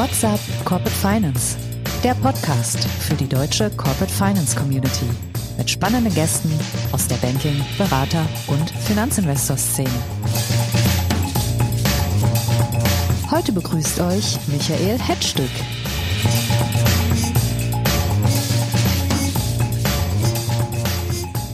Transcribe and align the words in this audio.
What's 0.00 0.24
up 0.24 0.40
Corporate 0.64 0.96
Finance? 0.96 1.58
Der 2.02 2.14
Podcast 2.14 2.82
für 3.00 3.12
die 3.16 3.28
deutsche 3.28 3.68
Corporate 3.68 4.10
Finance 4.10 4.56
Community 4.56 5.04
mit 5.58 5.68
spannenden 5.68 6.14
Gästen 6.14 6.50
aus 6.90 7.06
der 7.06 7.16
Banking-, 7.16 7.62
Berater- 7.76 8.24
und 8.46 8.70
Finanzinvestor-Szene. 8.70 9.90
Heute 13.30 13.52
begrüßt 13.52 14.00
euch 14.00 14.38
Michael 14.46 14.98
Hetzstück. 14.98 15.50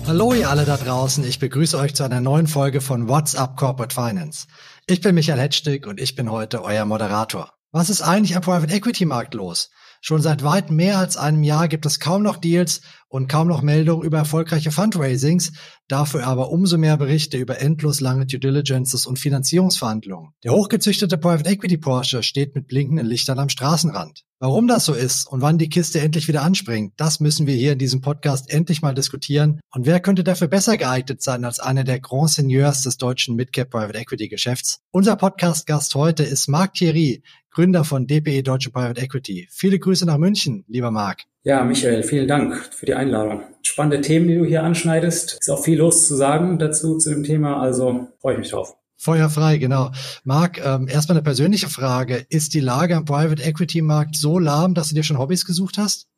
Hallo 0.07 0.35
ihr 0.35 0.49
alle 0.49 0.65
da 0.65 0.77
draußen, 0.77 1.25
ich 1.25 1.41
begrüße 1.41 1.77
euch 1.77 1.97
zu 1.97 2.05
einer 2.05 2.21
neuen 2.21 2.47
Folge 2.47 2.81
von 2.81 3.09
What's 3.09 3.35
Up 3.35 3.57
Corporate 3.57 3.93
Finance. 3.93 4.47
Ich 4.87 5.01
bin 5.01 5.17
Michael 5.17 5.41
Hetzstück 5.41 5.89
und 5.89 6.01
ich 6.01 6.15
bin 6.15 6.31
heute 6.31 6.63
euer 6.63 6.85
Moderator. 6.85 7.56
Was 7.77 7.91
ist 7.91 8.01
eigentlich 8.01 8.35
am 8.35 8.41
Private 8.41 8.73
Equity 8.73 9.05
Markt 9.05 9.35
los? 9.35 9.69
Schon 10.01 10.23
seit 10.23 10.43
weit 10.43 10.71
mehr 10.71 10.97
als 10.97 11.19
einem 11.19 11.43
Jahr 11.43 11.69
gibt 11.69 11.85
es 11.85 12.01
kaum 12.01 12.23
noch 12.23 12.39
Deals 12.39 12.81
und 13.09 13.29
kaum 13.29 13.49
noch 13.49 13.61
Meldungen 13.61 14.03
über 14.03 14.17
erfolgreiche 14.17 14.71
Fundraisings, 14.71 15.53
dafür 15.87 16.27
aber 16.27 16.51
umso 16.51 16.79
mehr 16.79 16.97
Berichte 16.97 17.37
über 17.37 17.61
endlos 17.61 18.01
lange 18.01 18.25
Due 18.25 18.41
Diligences 18.41 19.05
und 19.05 19.19
Finanzierungsverhandlungen. 19.19 20.31
Der 20.43 20.53
hochgezüchtete 20.53 21.19
Private 21.19 21.51
Equity 21.51 21.77
Porsche 21.77 22.23
steht 22.23 22.55
mit 22.55 22.67
blinkenden 22.67 23.07
Lichtern 23.07 23.39
am 23.39 23.51
Straßenrand. 23.51 24.25
Warum 24.39 24.69
das 24.69 24.85
so 24.85 24.93
ist 24.93 25.27
und 25.27 25.41
wann 25.41 25.57
die 25.57 25.71
Kiste 25.71 25.99
endlich 26.01 26.29
wieder 26.29 26.43
anspringt, 26.43 26.93
das 26.99 27.21
müssen 27.21 27.47
wir 27.47 27.55
hier 27.55 27.73
in 27.73 27.79
diesem 27.79 28.03
Podcast 28.03 28.51
endlich 28.51 28.83
mal 28.83 28.95
diskutieren. 28.95 29.61
Und 29.71 29.87
wer 29.87 29.99
könnte 30.01 30.25
dafür 30.25 30.49
besser 30.49 30.77
geeignet 30.77 31.23
sein 31.23 31.45
als 31.47 31.59
einer 31.59 31.85
der 31.85 32.01
Grand 32.01 32.31
Seigneurs 32.31 32.83
des 32.83 32.99
deutschen 32.99 33.37
Midcap 33.37 33.71
Private 33.71 33.99
Equity 33.99 34.29
Geschäfts? 34.29 34.81
Unser 34.91 35.17
Podcast-Gast 35.17 35.95
heute 35.95 36.23
ist 36.23 36.49
Marc 36.49 36.75
Thierry, 36.75 37.23
Gründer 37.57 37.85
von 37.85 38.07
DPE 38.07 38.43
Deutsche 38.43 38.71
Private 38.71 39.01
Equity. 39.01 39.49
Viele 39.51 39.79
Grüße 39.79 40.05
nach 40.05 40.19
München, 40.19 40.67
lieber 40.69 40.91
Marc. 40.91 41.23
Ja, 41.43 41.65
Michael, 41.65 42.03
vielen 42.03 42.29
Dank 42.29 42.55
für 42.55 42.85
die 42.85 42.93
Einladung. 42.93 43.45
Spannende 43.63 44.03
Themen, 44.03 44.29
die 44.29 44.35
du 44.35 44.45
hier 44.45 44.63
anschneidest. 44.63 45.39
Ist 45.41 45.49
auch 45.49 45.65
viel 45.65 45.79
los 45.79 46.07
zu 46.07 46.17
sagen 46.17 46.59
dazu, 46.59 46.99
zu 46.99 47.09
dem 47.09 47.25
Thema, 47.25 47.59
also 47.59 48.09
freue 48.21 48.35
ich 48.35 48.41
mich 48.41 48.51
drauf. 48.51 48.77
Feuer 48.99 49.31
frei, 49.31 49.57
genau. 49.57 49.91
Marc, 50.23 50.63
ähm, 50.63 50.87
erstmal 50.87 51.17
eine 51.17 51.25
persönliche 51.25 51.71
Frage. 51.71 52.27
Ist 52.29 52.53
die 52.53 52.61
Lage 52.61 52.95
am 52.95 53.07
Private 53.07 53.43
Equity 53.43 53.81
Markt 53.81 54.17
so 54.17 54.39
lahm, 54.39 54.75
dass 54.75 54.91
du 54.91 54.95
dir 54.95 55.03
schon 55.03 55.19
Hobbys 55.19 55.47
gesucht 55.47 55.79
hast? 55.79 56.09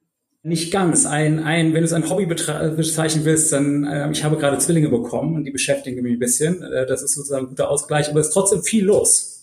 Nicht 0.42 0.72
ganz. 0.72 1.06
Ein, 1.06 1.38
ein, 1.44 1.72
wenn 1.72 1.82
du 1.82 1.86
es 1.86 1.92
ein 1.92 2.10
Hobby 2.10 2.26
bezeichnen 2.26 3.24
willst, 3.24 3.52
dann, 3.52 3.84
äh, 3.84 4.10
ich 4.10 4.24
habe 4.24 4.38
gerade 4.38 4.58
Zwillinge 4.58 4.88
bekommen 4.88 5.36
und 5.36 5.44
die 5.44 5.52
beschäftigen 5.52 6.02
mich 6.02 6.14
ein 6.14 6.18
bisschen. 6.18 6.62
Äh, 6.64 6.84
das 6.86 7.04
ist 7.04 7.14
sozusagen 7.14 7.46
ein 7.46 7.50
guter 7.50 7.70
Ausgleich, 7.70 8.10
aber 8.10 8.18
es 8.18 8.26
ist 8.26 8.32
trotzdem 8.32 8.64
viel 8.64 8.84
los 8.84 9.36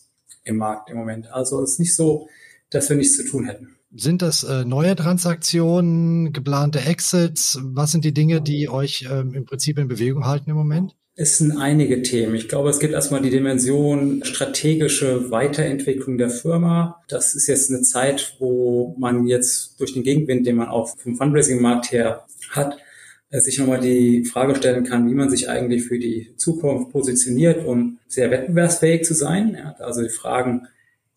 im 0.46 0.58
Markt 0.58 0.90
im 0.90 0.98
Moment. 0.98 1.32
Also 1.32 1.62
es 1.62 1.74
ist 1.74 1.80
nicht 1.80 1.96
so, 1.96 2.30
dass 2.70 2.90
wir 2.90 2.96
nichts 2.96 3.18
zu 3.18 3.26
tun 3.26 3.46
hätten. 3.46 3.76
Sind 3.94 4.22
das 4.22 4.44
äh, 4.44 4.66
neue 4.66 4.96
Transaktionen, 4.96 6.34
geplante 6.34 6.80
Exits? 6.80 7.60
Was 7.62 7.92
sind 7.92 8.04
die 8.04 8.14
Dinge, 8.14 8.42
die 8.42 8.68
euch 8.68 9.08
ähm, 9.10 9.34
im 9.34 9.46
Prinzip 9.46 9.78
in 9.78 9.88
Bewegung 9.88 10.26
halten 10.26 10.50
im 10.50 10.56
Moment? 10.56 10.96
Es 11.18 11.38
sind 11.38 11.58
einige 11.58 12.02
Themen. 12.02 12.36
Ich 12.36 12.50
glaube, 12.50 12.70
es 12.70 12.80
gibt 12.80 12.92
erstmal 12.92 13.22
die 13.22 13.30
Dimension 13.30 14.22
strategische 14.26 15.32
Weiterentwicklung 15.32 16.18
der 16.18 16.30
Firma. 16.30 17.02
Das 17.08 17.36
ist 17.36 17.48
jetzt 17.48 17.72
eine 17.72 17.84
Zeit, 17.84 18.36
wo 18.40 18.98
man 19.00 19.26
jetzt 19.26 19.80
durch 19.80 19.94
den 19.94 20.04
Gegenwind, 20.04 20.46
den 20.46 20.58
man 20.58 20.68
auch 20.68 20.90
vom 20.98 21.16
Fundraising-Markt 21.16 21.94
her 21.94 22.26
hat, 22.50 22.78
sich 23.32 23.60
nochmal 23.60 23.80
die 23.80 24.24
Frage 24.24 24.56
stellen 24.56 24.84
kann, 24.84 25.10
wie 25.10 25.16
man 25.16 25.30
sich 25.30 25.50
eigentlich 25.50 25.84
für 25.84 26.00
die 26.00 26.34
Zukunft 26.38 26.92
positioniert, 26.92 27.66
um 27.66 27.98
sehr 28.08 28.32
wettbewerbsfähig 28.32 29.04
zu 29.04 29.14
sein. 29.14 29.58
also 29.80 30.02
die 30.02 30.10
Fragen, 30.10 30.68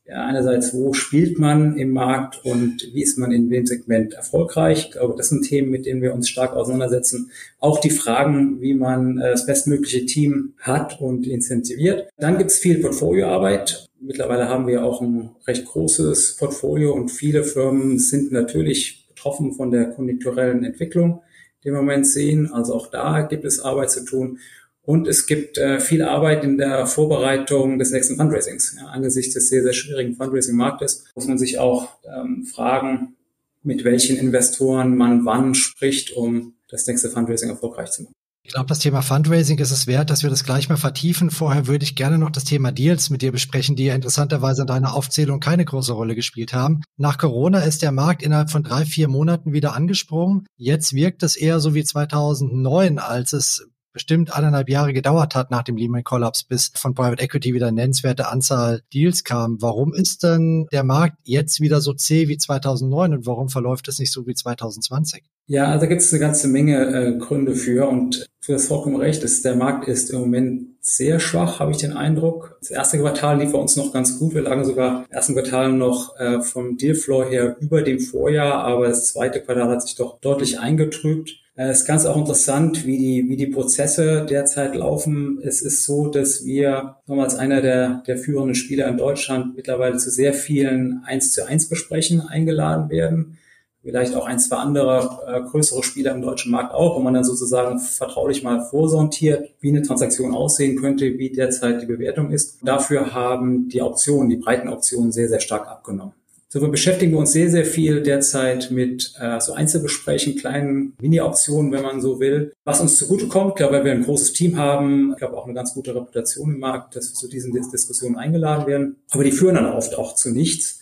ja, 0.08 0.24
einerseits, 0.24 0.72
wo 0.72 0.94
spielt 0.94 1.38
man 1.38 1.76
im 1.76 1.90
Markt 1.90 2.42
und 2.42 2.94
wie 2.94 3.02
ist 3.02 3.18
man 3.18 3.30
in 3.30 3.50
dem 3.50 3.66
Segment 3.66 4.14
erfolgreich? 4.14 4.86
Ich 4.86 4.92
glaube, 4.92 5.14
das 5.18 5.28
sind 5.28 5.42
Themen, 5.42 5.70
mit 5.70 5.84
denen 5.84 6.00
wir 6.00 6.14
uns 6.14 6.30
stark 6.30 6.54
auseinandersetzen. 6.54 7.30
Auch 7.60 7.78
die 7.78 7.90
Fragen, 7.90 8.62
wie 8.62 8.72
man 8.72 9.18
äh, 9.18 9.32
das 9.32 9.44
bestmögliche 9.44 10.06
Team 10.06 10.54
hat 10.60 10.98
und 10.98 11.26
incentiviert. 11.26 12.08
Dann 12.16 12.38
gibt 12.38 12.50
es 12.50 12.58
viel 12.58 12.78
Portfolioarbeit. 12.78 13.86
Mittlerweile 14.00 14.48
haben 14.48 14.66
wir 14.66 14.82
auch 14.82 15.02
ein 15.02 15.30
recht 15.46 15.66
großes 15.66 16.36
Portfolio 16.38 16.94
und 16.94 17.10
viele 17.10 17.44
Firmen 17.44 17.98
sind 17.98 18.32
natürlich 18.32 19.08
betroffen 19.08 19.52
von 19.52 19.70
der 19.70 19.90
konjunkturellen 19.90 20.64
Entwicklung, 20.64 21.20
die 21.64 21.68
im 21.68 21.74
Moment 21.74 22.06
sehen. 22.06 22.52
Also 22.52 22.74
auch 22.74 22.88
da 22.88 23.22
gibt 23.22 23.44
es 23.44 23.60
Arbeit 23.60 23.90
zu 23.90 24.04
tun. 24.04 24.38
Und 24.82 25.06
es 25.06 25.26
gibt 25.26 25.58
äh, 25.58 25.80
viel 25.80 26.02
Arbeit 26.02 26.44
in 26.44 26.56
der 26.56 26.86
Vorbereitung 26.86 27.78
des 27.78 27.90
nächsten 27.90 28.16
Fundraisings. 28.16 28.74
Ja, 28.78 28.86
angesichts 28.86 29.34
des 29.34 29.48
sehr, 29.48 29.62
sehr 29.62 29.74
schwierigen 29.74 30.14
Fundraising-Marktes 30.14 31.04
muss 31.14 31.26
man 31.26 31.36
sich 31.36 31.58
auch 31.58 31.98
ähm, 32.04 32.44
fragen, 32.44 33.16
mit 33.62 33.84
welchen 33.84 34.16
Investoren 34.16 34.96
man 34.96 35.26
wann 35.26 35.54
spricht, 35.54 36.12
um 36.12 36.54
das 36.68 36.86
nächste 36.86 37.10
Fundraising 37.10 37.50
erfolgreich 37.50 37.90
zu 37.90 38.04
machen. 38.04 38.14
Ich 38.48 38.54
glaube, 38.54 38.68
das 38.68 38.78
Thema 38.78 39.02
Fundraising 39.02 39.58
ist 39.58 39.72
es 39.72 39.86
wert, 39.86 40.08
dass 40.08 40.22
wir 40.22 40.30
das 40.30 40.42
gleich 40.42 40.70
mal 40.70 40.78
vertiefen. 40.78 41.30
Vorher 41.30 41.66
würde 41.66 41.84
ich 41.84 41.96
gerne 41.96 42.16
noch 42.16 42.30
das 42.30 42.44
Thema 42.44 42.72
Deals 42.72 43.10
mit 43.10 43.20
dir 43.20 43.30
besprechen, 43.30 43.76
die 43.76 43.84
ja 43.84 43.94
interessanterweise 43.94 44.62
in 44.62 44.66
deiner 44.66 44.94
Aufzählung 44.94 45.38
keine 45.38 45.66
große 45.66 45.92
Rolle 45.92 46.14
gespielt 46.14 46.54
haben. 46.54 46.80
Nach 46.96 47.18
Corona 47.18 47.58
ist 47.58 47.82
der 47.82 47.92
Markt 47.92 48.22
innerhalb 48.22 48.50
von 48.50 48.62
drei, 48.62 48.86
vier 48.86 49.08
Monaten 49.08 49.52
wieder 49.52 49.74
angesprungen. 49.74 50.46
Jetzt 50.56 50.94
wirkt 50.94 51.22
es 51.24 51.36
eher 51.36 51.60
so 51.60 51.74
wie 51.74 51.84
2009, 51.84 52.98
als 52.98 53.34
es 53.34 53.66
bestimmt 53.98 54.32
eineinhalb 54.32 54.68
Jahre 54.68 54.92
gedauert 54.92 55.34
hat 55.34 55.50
nach 55.50 55.64
dem 55.64 55.76
Lehman-Kollaps, 55.76 56.44
bis 56.44 56.70
von 56.76 56.94
Private 56.94 57.20
Equity 57.20 57.52
wieder 57.52 57.66
eine 57.66 57.74
nennenswerte 57.74 58.28
Anzahl 58.28 58.82
Deals 58.94 59.24
kam. 59.24 59.60
Warum 59.60 59.92
ist 59.92 60.22
denn 60.22 60.68
der 60.70 60.84
Markt 60.84 61.16
jetzt 61.24 61.60
wieder 61.60 61.80
so 61.80 61.92
zäh 61.94 62.28
wie 62.28 62.38
2009 62.38 63.12
und 63.12 63.26
warum 63.26 63.48
verläuft 63.48 63.88
es 63.88 63.98
nicht 63.98 64.12
so 64.12 64.24
wie 64.28 64.34
2020? 64.34 65.24
Ja, 65.48 65.64
also 65.64 65.80
da 65.80 65.86
gibt 65.86 66.02
es 66.02 66.12
eine 66.12 66.20
ganze 66.20 66.46
Menge 66.46 66.76
äh, 66.76 67.18
Gründe 67.18 67.56
für 67.56 67.88
und 67.88 68.28
du 68.46 68.54
hast 68.54 68.68
vollkommen 68.68 68.96
recht, 68.96 69.24
ist, 69.24 69.44
der 69.44 69.56
Markt 69.56 69.88
ist 69.88 70.10
im 70.10 70.20
Moment 70.20 70.68
sehr 70.80 71.18
schwach, 71.18 71.58
habe 71.58 71.72
ich 71.72 71.78
den 71.78 71.92
Eindruck. 71.92 72.56
Das 72.60 72.70
erste 72.70 72.98
Quartal 72.98 73.40
lief 73.40 73.50
bei 73.50 73.58
uns 73.58 73.74
noch 73.74 73.92
ganz 73.92 74.20
gut. 74.20 74.34
Wir 74.34 74.42
lagen 74.42 74.64
sogar 74.64 75.06
im 75.06 75.10
ersten 75.10 75.32
Quartal 75.32 75.72
noch 75.72 76.16
äh, 76.20 76.40
vom 76.40 76.76
Dealflow 76.76 77.24
her 77.24 77.56
über 77.58 77.82
dem 77.82 77.98
Vorjahr, 77.98 78.62
aber 78.62 78.86
das 78.86 79.12
zweite 79.12 79.40
Quartal 79.40 79.68
hat 79.68 79.82
sich 79.82 79.96
doch 79.96 80.20
deutlich 80.20 80.60
eingetrübt. 80.60 81.34
Äh, 81.58 81.70
es 81.70 81.80
ist 81.80 81.86
ganz 81.86 82.06
auch 82.06 82.16
interessant, 82.16 82.86
wie 82.86 82.96
die, 82.96 83.28
wie 83.28 83.36
die 83.36 83.48
Prozesse 83.48 84.24
derzeit 84.24 84.74
laufen. 84.76 85.40
Es 85.42 85.60
ist 85.60 85.84
so, 85.84 86.08
dass 86.08 86.44
wir 86.44 86.96
nochmal 87.06 87.26
als 87.26 87.34
einer 87.34 87.60
der, 87.60 88.02
der 88.06 88.16
führenden 88.16 88.54
Spieler 88.54 88.88
in 88.88 88.96
Deutschland 88.96 89.56
mittlerweile 89.56 89.96
zu 89.96 90.10
sehr 90.10 90.32
vielen 90.32 91.02
1 91.04 91.32
zu 91.32 91.46
1 91.46 91.68
Besprechen 91.68 92.20
eingeladen 92.20 92.88
werden. 92.90 93.38
Vielleicht 93.82 94.14
auch 94.14 94.26
ein, 94.26 94.38
zwei 94.38 94.56
andere 94.56 95.18
äh, 95.26 95.40
größere 95.40 95.82
Spieler 95.82 96.12
im 96.14 96.22
deutschen 96.22 96.52
Markt 96.52 96.74
auch, 96.74 96.96
wo 96.96 97.00
man 97.00 97.14
dann 97.14 97.24
sozusagen 97.24 97.78
vertraulich 97.78 98.42
mal 98.42 98.64
vorsortiert, 98.64 99.50
wie 99.60 99.70
eine 99.70 99.82
Transaktion 99.82 100.34
aussehen 100.34 100.76
könnte, 100.76 101.18
wie 101.18 101.30
derzeit 101.30 101.82
die 101.82 101.86
Bewertung 101.86 102.30
ist. 102.30 102.58
Dafür 102.62 103.14
haben 103.14 103.68
die 103.68 103.80
Optionen, 103.82 104.28
die 104.28 104.36
breiten 104.36 104.68
Optionen 104.68 105.10
sehr, 105.10 105.28
sehr 105.28 105.40
stark 105.40 105.68
abgenommen. 105.68 106.12
Insofern 106.50 106.70
beschäftigen 106.70 107.12
wir 107.12 107.18
uns 107.18 107.32
sehr, 107.32 107.50
sehr 107.50 107.66
viel 107.66 108.02
derzeit 108.02 108.70
mit 108.70 109.12
äh, 109.20 109.38
so 109.38 109.52
Einzelgesprächen, 109.52 110.36
kleinen 110.36 110.94
Mini-Optionen, 110.98 111.72
wenn 111.72 111.82
man 111.82 112.00
so 112.00 112.20
will, 112.20 112.54
was 112.64 112.80
uns 112.80 112.96
zugutekommt. 112.96 113.50
Ich 113.50 113.56
glaube, 113.56 113.74
weil 113.74 113.84
wir 113.84 113.92
ein 113.92 114.04
großes 114.04 114.32
Team 114.32 114.56
haben, 114.56 115.12
ich 115.12 115.18
glaube 115.18 115.36
auch 115.36 115.44
eine 115.44 115.52
ganz 115.52 115.74
gute 115.74 115.94
Reputation 115.94 116.54
im 116.54 116.60
Markt, 116.60 116.96
dass 116.96 117.10
wir 117.10 117.14
zu 117.14 117.28
diesen 117.28 117.52
Diskussionen 117.52 118.16
eingeladen 118.16 118.66
werden. 118.66 118.96
Aber 119.10 119.24
die 119.24 119.32
führen 119.32 119.56
dann 119.56 119.66
oft 119.66 119.94
auch 119.98 120.14
zu 120.14 120.30
nichts, 120.30 120.80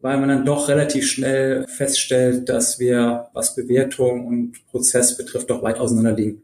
weil 0.00 0.18
man 0.18 0.28
dann 0.28 0.44
doch 0.44 0.68
relativ 0.68 1.10
schnell 1.10 1.66
feststellt, 1.66 2.50
dass 2.50 2.78
wir, 2.78 3.28
was 3.32 3.54
Bewertung 3.54 4.26
und 4.26 4.66
Prozess 4.66 5.16
betrifft, 5.16 5.48
doch 5.48 5.62
weit 5.62 5.78
auseinander 5.78 6.12
liegen 6.12 6.42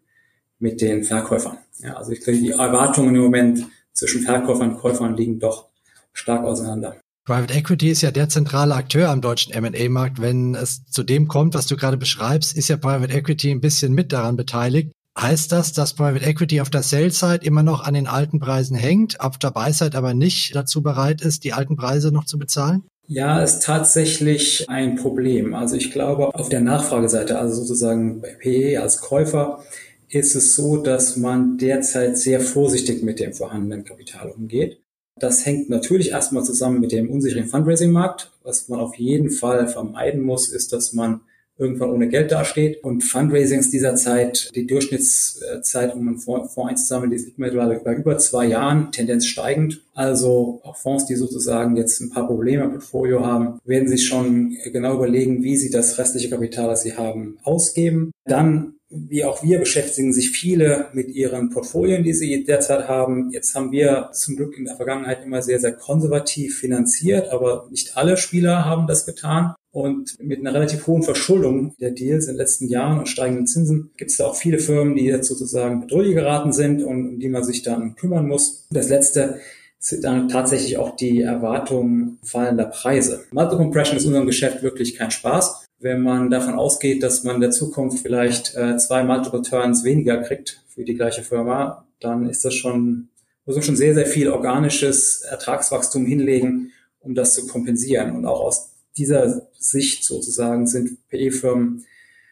mit 0.59 0.81
den 0.81 1.05
Verkäufern. 1.05 1.59
Ja, 1.81 1.97
also 1.97 2.13
ich 2.13 2.21
glaube, 2.21 2.39
die 2.39 2.53
Erwartungen 2.53 3.15
im 3.17 3.21
Moment 3.21 3.67
zwischen 3.93 4.23
Verkäufern 4.23 4.71
und 4.71 4.79
Käufern 4.79 5.15
liegen 5.15 5.39
doch 5.39 5.69
stark 6.15 6.45
auseinander. 6.45 6.97
Private 7.25 7.55
Equity 7.55 7.89
ist 7.89 8.03
ja 8.03 8.11
der 8.11 8.29
zentrale 8.29 8.75
Akteur 8.75 9.09
am 9.09 9.21
deutschen 9.21 9.53
M&A-Markt. 9.53 10.21
Wenn 10.21 10.57
es 10.57 10.85
zu 10.87 11.05
dem 11.05 11.29
kommt, 11.29 11.55
was 11.55 11.69
du 11.69 11.77
gerade 11.77 11.97
beschreibst, 11.97 12.57
ist 12.57 12.67
ja 12.67 12.77
Private 12.77 13.13
Equity 13.13 13.53
ein 13.53 13.61
bisschen 13.61 13.93
mit 13.93 14.13
daran 14.13 14.35
beteiligt. 14.35 14.91
Heißt 15.17 15.53
das, 15.53 15.73
dass 15.73 15.95
Private 15.95 16.25
Equity 16.25 16.61
auf 16.61 16.71
der 16.71 16.83
Sales-Side 16.83 17.45
immer 17.45 17.63
noch 17.63 17.85
an 17.85 17.95
den 17.95 18.09
alten 18.09 18.41
Preisen 18.41 18.75
hängt, 18.75 19.21
auf 19.21 19.39
der 19.39 19.53
Buy-Side 19.53 19.97
aber 19.97 20.15
nicht 20.15 20.57
dazu 20.57 20.83
bereit 20.83 21.21
ist, 21.21 21.45
die 21.45 21.53
alten 21.53 21.77
Preise 21.77 22.11
noch 22.11 22.25
zu 22.25 22.41
bezahlen? 22.41 22.83
Ja, 23.07 23.41
ist 23.41 23.63
tatsächlich 23.63 24.69
ein 24.69 24.97
Problem. 24.97 25.55
Also 25.55 25.77
ich 25.77 25.93
glaube, 25.93 26.35
auf 26.35 26.49
der 26.49 26.61
Nachfrageseite, 26.61 27.39
also 27.39 27.63
sozusagen 27.63 28.21
bei 28.21 28.35
PE 28.35 28.83
als 28.83 29.01
Käufer, 29.01 29.63
ist 30.09 30.35
es 30.35 30.57
so, 30.57 30.79
dass 30.79 31.17
man 31.17 31.57
derzeit 31.57 32.19
sehr 32.19 32.41
vorsichtig 32.41 33.05
mit 33.05 33.21
dem 33.21 33.33
vorhandenen 33.33 33.85
Kapital 33.85 34.31
umgeht. 34.31 34.82
Das 35.19 35.45
hängt 35.47 35.71
natürlich 35.71 36.11
erstmal 36.11 36.45
zusammen 36.45 36.81
mit 36.81 36.93
dem 36.93 37.11
unsicheren 37.11 37.47
Fundraising-Markt. 37.47 38.33
Was 38.43 38.69
man 38.69 38.81
auf 38.81 38.97
jeden 38.97 39.31
Fall 39.31 39.69
vermeiden 39.69 40.23
muss, 40.23 40.49
ist, 40.49 40.73
dass 40.73 40.93
man 40.93 41.21
irgendwann 41.59 41.91
ohne 41.91 42.09
Geld 42.09 42.33
dasteht. 42.33 42.83
Und 42.83 43.03
Fundraisings 43.03 43.71
dieser 43.71 43.95
Zeit, 43.95 44.51
die 44.55 44.67
Durchschnittszeit, 44.67 45.95
um 45.95 46.09
einen 46.09 46.19
Fonds, 46.19 46.57
einzusammeln, 46.59 47.11
die 47.11 47.19
liegt 47.19 47.39
mittlerweile 47.39 47.79
bei 47.81 47.95
über 47.95 48.19
zwei 48.19 48.47
Jahren, 48.47 48.91
Tendenz 48.91 49.27
steigend. 49.27 49.83
Also 49.95 50.61
auch 50.65 50.77
Fonds, 50.77 51.07
die 51.07 51.15
sozusagen 51.15 51.77
jetzt 51.77 52.01
ein 52.01 52.11
paar 52.11 52.27
Probleme 52.27 52.65
im 52.65 52.71
Portfolio 52.73 53.25
haben, 53.25 53.61
werden 53.65 53.89
sich 53.89 54.07
schon 54.07 54.57
genau 54.73 54.95
überlegen, 54.95 55.43
wie 55.43 55.57
sie 55.57 55.71
das 55.71 55.99
restliche 55.99 56.31
Kapital, 56.31 56.69
das 56.69 56.83
sie 56.83 56.97
haben, 56.97 57.39
ausgeben. 57.43 58.13
Dann 58.25 58.75
wie 58.93 59.25
auch 59.25 59.43
wir 59.43 59.59
beschäftigen 59.59 60.13
sich 60.13 60.31
viele 60.31 60.87
mit 60.93 61.09
ihren 61.09 61.51
Portfolien, 61.51 62.03
die 62.03 62.13
sie 62.13 62.45
derzeit 62.45 62.89
haben. 62.89 63.31
Jetzt 63.31 63.55
haben 63.55 63.73
wir 63.73 64.11
zum 64.13 64.37
Glück 64.37 64.57
in 64.59 64.67
der 64.67 64.77
Vergangenheit 64.77 65.25
immer 65.25 65.43
sehr, 65.43 65.59
sehr 65.59 65.73
konservativ 65.73 66.59
finanziert, 66.59 67.31
aber 67.31 67.69
nicht 67.71 67.97
alle 67.97 68.17
Spieler 68.17 68.65
haben 68.65 68.87
das 68.87 69.07
getan. 69.07 69.55
Und 69.71 70.23
mit 70.23 70.41
einer 70.41 70.53
relativ 70.53 70.87
hohen 70.87 71.03
Verschuldung 71.03 71.75
der 71.81 71.93
Deals 71.93 72.27
in 72.27 72.35
den 72.35 72.39
letzten 72.39 72.69
Jahren 72.69 72.99
und 72.99 73.09
steigenden 73.09 73.47
Zinsen 73.47 73.91
gibt 73.97 74.11
es 74.11 74.19
da 74.19 74.27
auch 74.27 74.37
viele 74.37 74.59
Firmen, 74.59 74.95
die 74.95 75.07
jetzt 75.07 75.29
sozusagen 75.29 75.81
bedrohlich 75.81 76.15
geraten 76.15 76.53
sind 76.53 76.83
und 76.83 77.09
um 77.09 77.19
die 77.19 77.31
man 77.31 77.43
sich 77.43 77.63
dann 77.63 77.97
kümmern 77.97 78.29
muss. 78.29 78.67
Das 78.71 78.91
letzte 78.91 79.41
sind 79.79 80.05
dann 80.05 80.29
tatsächlich 80.29 80.77
auch 80.77 80.95
die 80.95 81.23
Erwartungen 81.23 82.19
fallender 82.23 82.67
Preise. 82.67 83.25
Multiple 83.33 83.59
Compression 83.59 83.97
ist 83.97 84.05
unserem 84.05 84.27
Geschäft 84.27 84.63
wirklich 84.63 84.95
kein 84.95 85.11
Spaß 85.11 85.62
wenn 85.83 86.01
man 86.01 86.31
davon 86.31 86.55
ausgeht, 86.55 87.03
dass 87.03 87.25
man 87.25 87.37
in 87.37 87.41
der 87.41 87.51
Zukunft 87.51 87.99
vielleicht 87.99 88.55
äh, 88.55 88.77
zwei 88.77 89.03
Multiple 89.03 89.43
Turns 89.43 89.85
weniger 89.85 90.19
kriegt 90.19 90.63
für 90.69 90.85
die 90.85 90.95
gleiche 90.95 91.23
Firma, 91.23 91.87
dann 92.01 92.29
ist 92.29 92.45
das 92.45 92.55
schon, 92.55 93.09
muss 93.45 93.57
man 93.57 93.65
schon 93.65 93.77
sehr, 93.77 93.95
sehr 93.95 94.07
viel 94.07 94.31
organisches 94.31 95.23
Ertragswachstum 95.23 96.07
hinlegen, 96.07 96.73
um 97.01 97.15
das 97.15 97.35
zu 97.35 97.47
kompensieren. 97.47 98.13
Und 98.13 98.25
auch 98.27 98.41
aus 98.41 98.71
dieser 98.97 99.49
Sicht 99.59 100.05
sozusagen 100.05 100.67
sind 100.67 101.09
PE-Firmen, 101.09 101.85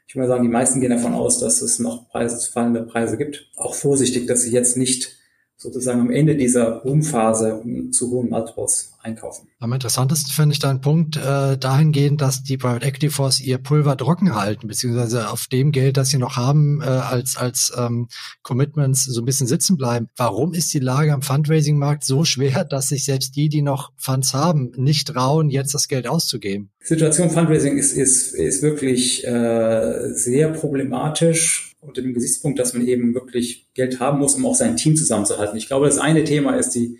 ich 0.07 0.17
würde 0.17 0.27
mal 0.27 0.35
sagen, 0.35 0.43
die 0.43 0.51
meisten 0.51 0.81
gehen 0.81 0.91
davon 0.91 1.15
aus, 1.15 1.39
dass 1.39 1.63
es 1.63 1.79
noch 1.79 2.09
Preise, 2.09 2.51
fallende 2.51 2.83
Preise 2.83 3.17
gibt. 3.17 3.49
Auch 3.57 3.75
vorsichtig, 3.75 4.27
dass 4.27 4.43
sie 4.43 4.51
jetzt 4.51 4.77
nicht 4.77 5.20
sozusagen 5.61 6.01
am 6.01 6.11
Ende 6.11 6.37
dieser 6.37 6.81
Boomphase 6.81 7.63
zu 7.91 8.11
hohen 8.11 8.31
Multiples 8.31 8.95
einkaufen. 9.03 9.49
Am 9.59 9.73
interessantesten 9.75 10.33
finde 10.33 10.55
ich 10.55 10.59
deinen 10.59 10.81
Punkt 10.81 11.17
äh, 11.17 11.59
dahingehend, 11.59 12.23
dass 12.23 12.43
die 12.43 12.57
Private 12.57 12.87
Equity 12.87 13.11
Fonds 13.11 13.41
ihr 13.41 13.59
Pulver 13.59 13.97
trocken 13.97 14.35
halten, 14.35 14.69
beziehungsweise 14.69 15.29
auf 15.29 15.49
dem 15.49 15.71
Geld, 15.71 15.99
das 15.99 16.09
sie 16.09 16.17
noch 16.17 16.37
haben, 16.37 16.81
äh, 16.81 16.87
als, 16.87 17.37
als 17.37 17.73
ähm, 17.77 18.09
Commitments 18.43 19.05
so 19.05 19.21
ein 19.21 19.27
bisschen 19.27 19.47
sitzen 19.47 19.77
bleiben. 19.77 20.09
Warum 20.17 20.55
ist 20.55 20.73
die 20.73 20.79
Lage 20.79 21.13
am 21.13 21.21
Fundraising-Markt 21.21 22.05
so 22.05 22.25
schwer, 22.25 22.65
dass 22.71 22.89
sich 22.89 23.05
selbst 23.05 23.37
die, 23.37 23.51
die 23.51 23.63
noch 23.63 23.93
Funds 23.97 24.33
haben, 24.33 24.73
nicht 24.77 25.09
trauen, 25.09 25.51
jetzt 25.51 25.75
das 25.75 25.89
Geld 25.89 26.07
auszugeben? 26.07 26.71
Situation 26.83 27.31
Fundraising 27.31 27.77
ist, 27.77 27.93
ist, 27.93 28.35
ist 28.35 28.63
wirklich 28.63 29.27
äh, 29.27 30.15
sehr 30.15 30.49
problematisch 30.49 31.70
unter 31.81 32.03
dem 32.03 32.15
Gesichtspunkt, 32.15 32.59
dass 32.59 32.75
man 32.75 32.87
eben 32.87 33.15
wirklich 33.15 33.69
Geld 33.75 34.01
haben 34.01 34.19
muss, 34.19 34.35
um 34.35 34.47
auch 34.47 34.55
sein 34.55 34.77
Team 34.77 34.97
zusammenzuhalten. 34.97 35.57
Ich 35.57 35.67
glaube, 35.67 35.87
das 35.87 35.99
eine 35.99 36.25
Thema 36.25 36.57
ist 36.57 36.71
die, 36.71 36.99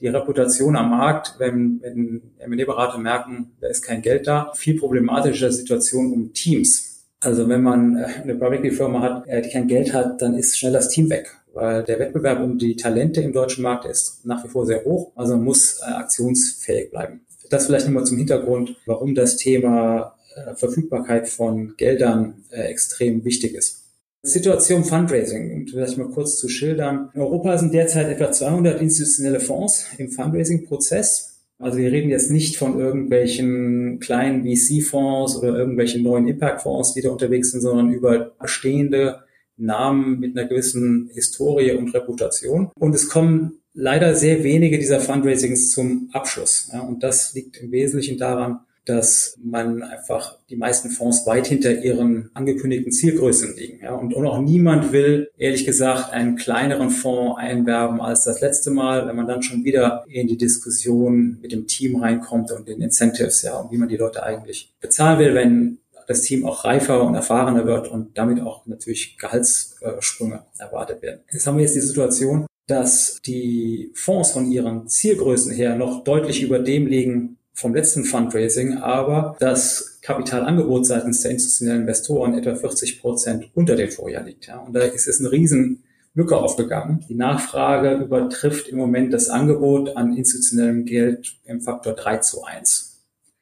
die 0.00 0.08
Reputation 0.08 0.74
am 0.76 0.90
Markt, 0.90 1.36
wenn, 1.38 1.80
wenn 1.82 2.22
M&A-Berater 2.38 2.98
merken, 2.98 3.52
da 3.60 3.68
ist 3.68 3.82
kein 3.82 4.02
Geld 4.02 4.26
da. 4.26 4.52
Viel 4.54 4.78
problematischer 4.78 5.52
Situation 5.52 6.12
um 6.12 6.32
Teams. 6.32 6.92
Also 7.20 7.48
wenn 7.48 7.62
man 7.62 7.96
äh, 7.96 8.06
eine 8.22 8.34
Private 8.34 8.72
Firma 8.72 9.00
hat, 9.00 9.28
äh, 9.28 9.42
die 9.42 9.50
kein 9.50 9.68
Geld 9.68 9.94
hat, 9.94 10.20
dann 10.20 10.34
ist 10.34 10.58
schnell 10.58 10.72
das 10.72 10.88
Team 10.88 11.08
weg, 11.08 11.36
weil 11.54 11.84
der 11.84 12.00
Wettbewerb 12.00 12.42
um 12.42 12.58
die 12.58 12.74
Talente 12.74 13.20
im 13.20 13.32
deutschen 13.32 13.62
Markt 13.62 13.84
ist 13.84 14.26
nach 14.26 14.44
wie 14.44 14.48
vor 14.48 14.66
sehr 14.66 14.84
hoch. 14.84 15.12
Also 15.14 15.36
man 15.36 15.44
muss 15.44 15.80
äh, 15.80 15.92
aktionsfähig 15.92 16.90
bleiben. 16.90 17.20
Das 17.48 17.66
vielleicht 17.66 17.86
nochmal 17.86 18.04
zum 18.04 18.18
Hintergrund, 18.18 18.76
warum 18.86 19.14
das 19.14 19.36
Thema 19.36 20.16
Verfügbarkeit 20.54 21.28
von 21.28 21.74
Geldern 21.76 22.44
extrem 22.50 23.22
wichtig 23.26 23.54
ist. 23.54 23.81
Situation 24.22 24.84
Fundraising, 24.84 25.52
um 25.52 25.66
vielleicht 25.66 25.98
mal 25.98 26.08
kurz 26.08 26.38
zu 26.38 26.48
schildern. 26.48 27.10
In 27.14 27.20
Europa 27.20 27.58
sind 27.58 27.74
derzeit 27.74 28.08
etwa 28.08 28.30
200 28.30 28.80
institutionelle 28.80 29.40
Fonds 29.40 29.86
im 29.98 30.10
Fundraising-Prozess. 30.10 31.40
Also 31.58 31.78
wir 31.78 31.90
reden 31.90 32.10
jetzt 32.10 32.30
nicht 32.30 32.56
von 32.56 32.78
irgendwelchen 32.78 33.98
kleinen 34.00 34.44
VC-Fonds 34.44 35.36
oder 35.36 35.56
irgendwelchen 35.56 36.02
neuen 36.02 36.28
Impact-Fonds, 36.28 36.94
die 36.94 37.02
da 37.02 37.10
unterwegs 37.10 37.50
sind, 37.50 37.60
sondern 37.60 37.92
über 37.92 38.32
bestehende 38.40 39.24
Namen 39.56 40.20
mit 40.20 40.36
einer 40.36 40.48
gewissen 40.48 41.10
Historie 41.12 41.72
und 41.72 41.92
Reputation. 41.94 42.70
Und 42.78 42.94
es 42.94 43.08
kommen 43.08 43.58
leider 43.74 44.14
sehr 44.14 44.44
wenige 44.44 44.78
dieser 44.78 45.00
Fundraisings 45.00 45.70
zum 45.70 46.10
Abschluss. 46.12 46.68
Ja, 46.72 46.80
und 46.80 47.02
das 47.02 47.34
liegt 47.34 47.56
im 47.58 47.70
Wesentlichen 47.70 48.18
daran, 48.18 48.60
dass 48.84 49.38
man 49.42 49.82
einfach 49.82 50.38
die 50.50 50.56
meisten 50.56 50.90
Fonds 50.90 51.26
weit 51.26 51.46
hinter 51.46 51.72
ihren 51.72 52.30
angekündigten 52.34 52.92
Zielgrößen 52.92 53.56
liegen. 53.56 53.80
Ja. 53.82 53.94
Und, 53.94 54.14
auch 54.14 54.40
niemand 54.40 54.92
will, 54.92 55.30
ehrlich 55.36 55.64
gesagt, 55.64 56.12
einen 56.12 56.36
kleineren 56.36 56.90
Fonds 56.90 57.38
einwerben 57.38 58.00
als 58.00 58.24
das 58.24 58.40
letzte 58.40 58.70
Mal, 58.70 59.06
wenn 59.06 59.16
man 59.16 59.26
dann 59.26 59.42
schon 59.42 59.64
wieder 59.64 60.04
in 60.08 60.26
die 60.26 60.36
Diskussion 60.36 61.38
mit 61.40 61.52
dem 61.52 61.66
Team 61.66 61.96
reinkommt 61.96 62.50
und 62.50 62.68
den 62.68 62.80
Incentives, 62.80 63.42
ja, 63.42 63.56
und 63.56 63.70
wie 63.72 63.78
man 63.78 63.88
die 63.88 63.96
Leute 63.96 64.22
eigentlich 64.22 64.72
bezahlen 64.80 65.18
will, 65.18 65.34
wenn 65.34 65.78
das 66.06 66.22
Team 66.22 66.44
auch 66.44 66.64
reifer 66.64 67.02
und 67.04 67.14
erfahrener 67.14 67.66
wird 67.66 67.88
und 67.88 68.18
damit 68.18 68.40
auch 68.40 68.66
natürlich 68.66 69.16
Gehaltssprünge 69.18 70.42
erwartet 70.58 71.02
werden. 71.02 71.20
Jetzt 71.30 71.46
haben 71.46 71.56
wir 71.56 71.62
jetzt 71.62 71.76
die 71.76 71.80
Situation, 71.80 72.46
dass 72.66 73.20
die 73.24 73.90
Fonds 73.94 74.30
von 74.30 74.50
ihren 74.50 74.88
Zielgrößen 74.88 75.52
her 75.52 75.76
noch 75.76 76.04
deutlich 76.04 76.42
über 76.42 76.58
dem 76.58 76.86
liegen, 76.86 77.38
vom 77.54 77.74
letzten 77.74 78.04
Fundraising, 78.04 78.78
aber 78.78 79.36
das 79.38 79.98
Kapitalangebot 80.02 80.86
seitens 80.86 81.22
der 81.22 81.32
institutionellen 81.32 81.82
Investoren 81.82 82.34
etwa 82.34 82.54
40 82.54 83.00
Prozent 83.00 83.50
unter 83.54 83.76
dem 83.76 83.90
Vorjahr 83.90 84.24
liegt. 84.24 84.46
Ja. 84.46 84.58
Und 84.58 84.74
da 84.74 84.80
ist 84.80 85.06
es 85.06 85.20
eine 85.20 85.30
riesen 85.30 85.82
Lücke 86.14 86.36
aufgegangen. 86.36 87.04
Die 87.08 87.14
Nachfrage 87.14 87.94
übertrifft 87.94 88.68
im 88.68 88.76
Moment 88.76 89.12
das 89.12 89.28
Angebot 89.28 89.96
an 89.96 90.16
institutionellem 90.16 90.84
Geld 90.84 91.36
im 91.44 91.60
Faktor 91.60 91.94
3 91.94 92.18
zu 92.18 92.44
1. 92.44 92.91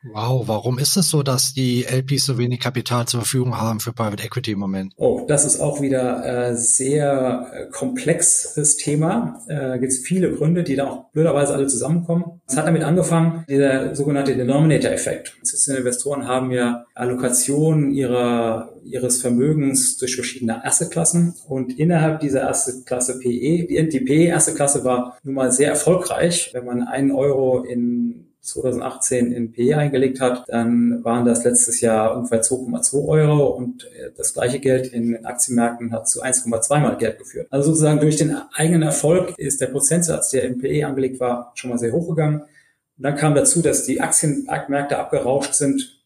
Wow, 0.02 0.48
warum 0.48 0.78
ist 0.78 0.96
es 0.96 1.10
so, 1.10 1.22
dass 1.22 1.52
die 1.52 1.84
LPs 1.84 2.24
so 2.24 2.38
wenig 2.38 2.60
Kapital 2.60 3.06
zur 3.06 3.20
Verfügung 3.20 3.60
haben 3.60 3.80
für 3.80 3.92
Private 3.92 4.22
Equity 4.22 4.52
im 4.52 4.58
Moment? 4.58 4.94
Oh, 4.96 5.26
das 5.28 5.44
ist 5.44 5.60
auch 5.60 5.82
wieder 5.82 6.24
äh, 6.24 6.56
sehr 6.56 7.50
äh, 7.52 7.66
komplexes 7.70 8.78
Thema. 8.78 9.42
Äh, 9.48 9.78
Gibt 9.78 9.92
es 9.92 9.98
viele 9.98 10.32
Gründe, 10.32 10.64
die 10.64 10.76
da 10.76 10.88
auch 10.88 11.10
blöderweise 11.10 11.52
alle 11.52 11.66
zusammenkommen. 11.66 12.40
Es 12.46 12.56
hat 12.56 12.66
damit 12.66 12.82
angefangen, 12.82 13.44
der 13.46 13.94
sogenannte 13.94 14.34
Denominator-Effekt. 14.34 15.36
Investoren 15.68 16.26
haben 16.26 16.50
ja 16.50 16.86
Allokationen 16.94 17.90
ihrer, 17.92 18.72
ihres 18.84 19.20
Vermögens 19.20 19.98
durch 19.98 20.14
verschiedene 20.14 20.64
Assetklassen 20.64 21.34
und 21.46 21.78
innerhalb 21.78 22.20
dieser 22.20 22.48
Assetklasse 22.48 23.18
PE, 23.18 23.66
die 23.66 23.76
NTP, 23.76 24.28
erste 24.28 24.54
Klasse 24.54 24.82
war 24.82 25.18
nun 25.22 25.34
mal 25.34 25.52
sehr 25.52 25.68
erfolgreich. 25.68 26.50
Wenn 26.54 26.64
man 26.64 26.82
einen 26.84 27.10
Euro 27.10 27.64
in 27.64 28.29
2018 28.40 29.32
in 29.32 29.52
PE 29.52 29.76
eingelegt 29.76 30.20
hat, 30.20 30.44
dann 30.48 31.04
waren 31.04 31.24
das 31.24 31.44
letztes 31.44 31.80
Jahr 31.80 32.16
ungefähr 32.16 32.42
2,2 32.42 33.06
Euro 33.06 33.48
und 33.48 33.84
äh, 33.84 34.10
das 34.16 34.32
gleiche 34.32 34.60
Geld 34.60 34.88
in 34.88 35.24
Aktienmärkten 35.26 35.92
hat 35.92 36.08
zu 36.08 36.22
1,2 36.22 36.78
mal 36.78 36.96
Geld 36.96 37.18
geführt. 37.18 37.48
Also 37.50 37.70
sozusagen 37.70 38.00
durch 38.00 38.16
den 38.16 38.36
eigenen 38.54 38.82
Erfolg 38.82 39.34
ist 39.38 39.60
der 39.60 39.66
Prozentsatz, 39.66 40.30
der 40.30 40.44
in 40.44 40.58
PE 40.58 40.86
angelegt 40.86 41.20
war, 41.20 41.52
schon 41.54 41.70
mal 41.70 41.78
sehr 41.78 41.92
hoch 41.92 42.08
gegangen. 42.08 42.40
Und 42.40 43.04
dann 43.04 43.16
kam 43.16 43.34
dazu, 43.34 43.62
dass 43.62 43.84
die 43.84 44.00
Aktienmärkte 44.00 44.98
abgerauscht 44.98 45.54
sind 45.54 45.99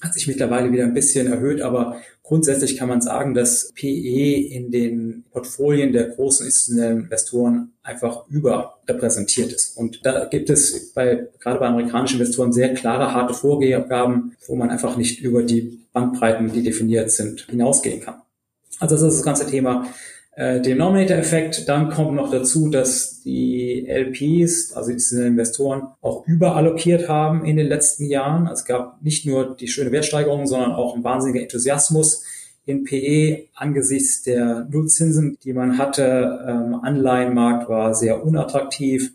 hat 0.00 0.14
sich 0.14 0.26
mittlerweile 0.26 0.72
wieder 0.72 0.84
ein 0.84 0.94
bisschen 0.94 1.26
erhöht, 1.26 1.60
aber 1.60 2.00
grundsätzlich 2.22 2.76
kann 2.76 2.88
man 2.88 3.02
sagen, 3.02 3.34
dass 3.34 3.72
PE 3.74 4.36
in 4.48 4.70
den 4.70 5.24
Portfolien 5.30 5.92
der 5.92 6.08
großen 6.08 6.46
institutionellen 6.46 7.00
Investoren 7.02 7.72
einfach 7.82 8.26
überrepräsentiert 8.28 9.52
ist. 9.52 9.76
Und 9.76 10.00
da 10.04 10.24
gibt 10.26 10.48
es 10.48 10.92
bei, 10.92 11.28
gerade 11.40 11.58
bei 11.58 11.66
amerikanischen 11.66 12.20
Investoren 12.20 12.52
sehr 12.52 12.72
klare, 12.74 13.12
harte 13.12 13.34
Vorgaben, 13.34 14.36
wo 14.46 14.54
man 14.54 14.70
einfach 14.70 14.96
nicht 14.96 15.20
über 15.20 15.42
die 15.42 15.80
Bandbreiten, 15.92 16.52
die 16.52 16.62
definiert 16.62 17.10
sind, 17.10 17.46
hinausgehen 17.50 18.00
kann. 18.00 18.22
Also 18.78 18.94
das 18.94 19.04
ist 19.04 19.18
das 19.18 19.24
ganze 19.24 19.46
Thema 19.46 19.86
äh, 20.40 20.62
Denominator-Effekt. 20.62 21.68
Dann 21.68 21.90
kommt 21.90 22.14
noch 22.14 22.30
dazu, 22.30 22.70
dass 22.70 23.20
die 23.20 23.86
LPs, 23.86 24.72
also 24.72 24.90
die 24.90 25.26
Investoren, 25.26 25.88
auch 26.00 26.26
überallokiert 26.26 27.10
haben 27.10 27.44
in 27.44 27.58
den 27.58 27.66
letzten 27.66 28.06
Jahren. 28.06 28.46
Es 28.46 28.64
gab 28.64 29.02
nicht 29.02 29.26
nur 29.26 29.54
die 29.54 29.68
schöne 29.68 29.92
Wertsteigerung, 29.92 30.46
sondern 30.46 30.72
auch 30.72 30.96
ein 30.96 31.04
wahnsinniger 31.04 31.42
Enthusiasmus 31.42 32.24
in 32.64 32.84
PE 32.84 33.48
angesichts 33.54 34.22
der 34.22 34.66
Nullzinsen, 34.70 35.36
die 35.44 35.52
man 35.52 35.76
hatte. 35.76 36.40
Ähm, 36.48 36.74
Anleihenmarkt 36.74 37.68
war 37.68 37.94
sehr 37.94 38.24
unattraktiv. 38.24 39.12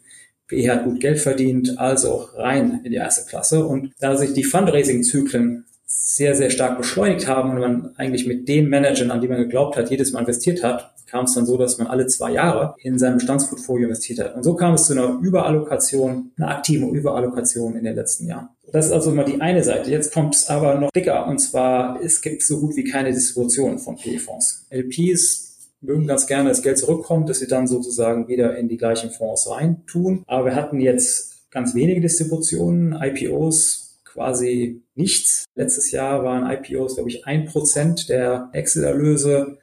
PE 0.47 0.69
hat 0.69 0.83
gut 0.83 0.99
Geld 0.99 1.17
verdient, 1.17 1.79
also 1.79 2.27
rein 2.35 2.81
in 2.83 2.91
die 2.91 2.97
erste 2.97 3.27
Klasse. 3.27 3.65
Und 3.65 3.93
da 3.99 4.15
sich 4.15 4.33
die 4.33 4.43
Fundraising-Zyklen 4.43 5.65
sehr, 5.87 6.35
sehr 6.35 6.51
stark 6.51 6.77
beschleunigt 6.77 7.27
haben 7.27 7.49
und 7.49 7.59
man 7.59 7.95
eigentlich 7.95 8.27
mit 8.27 8.47
den 8.47 8.69
Managern, 8.69 9.09
an 9.09 9.21
die 9.21 9.27
man 9.27 9.39
geglaubt 9.39 9.75
hat, 9.75 9.89
jedes 9.89 10.11
Mal 10.11 10.19
investiert 10.19 10.63
hat, 10.63 10.94
kam 11.05 11.25
es 11.25 11.33
dann 11.33 11.45
so, 11.45 11.57
dass 11.57 11.77
man 11.77 11.87
alle 11.87 12.07
zwei 12.07 12.31
Jahre 12.31 12.75
in 12.79 12.97
sein 12.97 13.15
Bestandsportfolio 13.15 13.87
investiert 13.87 14.19
hat. 14.19 14.35
Und 14.35 14.43
so 14.43 14.55
kam 14.55 14.73
es 14.73 14.85
zu 14.85 14.93
einer 14.93 15.19
Überallokation, 15.21 16.31
einer 16.37 16.49
aktiven 16.49 16.93
Überallokation 16.93 17.75
in 17.75 17.83
den 17.83 17.95
letzten 17.95 18.27
Jahren. 18.27 18.49
Das 18.71 18.87
ist 18.87 18.91
also 18.91 19.11
immer 19.11 19.23
die 19.23 19.39
eine 19.39 19.63
Seite. 19.63 19.91
Jetzt 19.91 20.13
kommt 20.13 20.35
es 20.35 20.49
aber 20.49 20.75
noch 20.79 20.91
dicker. 20.91 21.27
Und 21.27 21.39
zwar, 21.39 22.01
es 22.01 22.21
gibt 22.21 22.43
so 22.43 22.59
gut 22.59 22.75
wie 22.75 22.83
keine 22.83 23.11
Distribution 23.11 23.79
von 23.79 23.95
PE-Fonds. 23.95 24.67
LPs 24.69 25.71
mögen 25.81 26.07
ganz 26.07 26.27
gerne, 26.27 26.49
dass 26.49 26.63
Geld 26.63 26.77
zurückkommt, 26.77 27.29
dass 27.29 27.39
sie 27.39 27.47
dann 27.47 27.67
sozusagen 27.67 28.27
wieder 28.27 28.57
in 28.57 28.67
die 28.67 28.77
gleichen 28.77 29.11
Fonds 29.11 29.49
reintun. 29.49 30.23
Aber 30.27 30.45
wir 30.45 30.55
hatten 30.55 30.79
jetzt 30.79 31.51
ganz 31.51 31.75
wenige 31.75 32.01
Distributionen, 32.01 32.99
IPOs 33.01 34.01
quasi 34.03 34.81
nichts. 34.95 35.45
Letztes 35.55 35.91
Jahr 35.91 36.23
waren 36.23 36.49
IPOs, 36.49 36.95
glaube 36.95 37.09
ich, 37.09 37.25
ein 37.25 37.45
Prozent 37.45 38.09
der 38.09 38.49
Exit-Erlöse, 38.53 39.57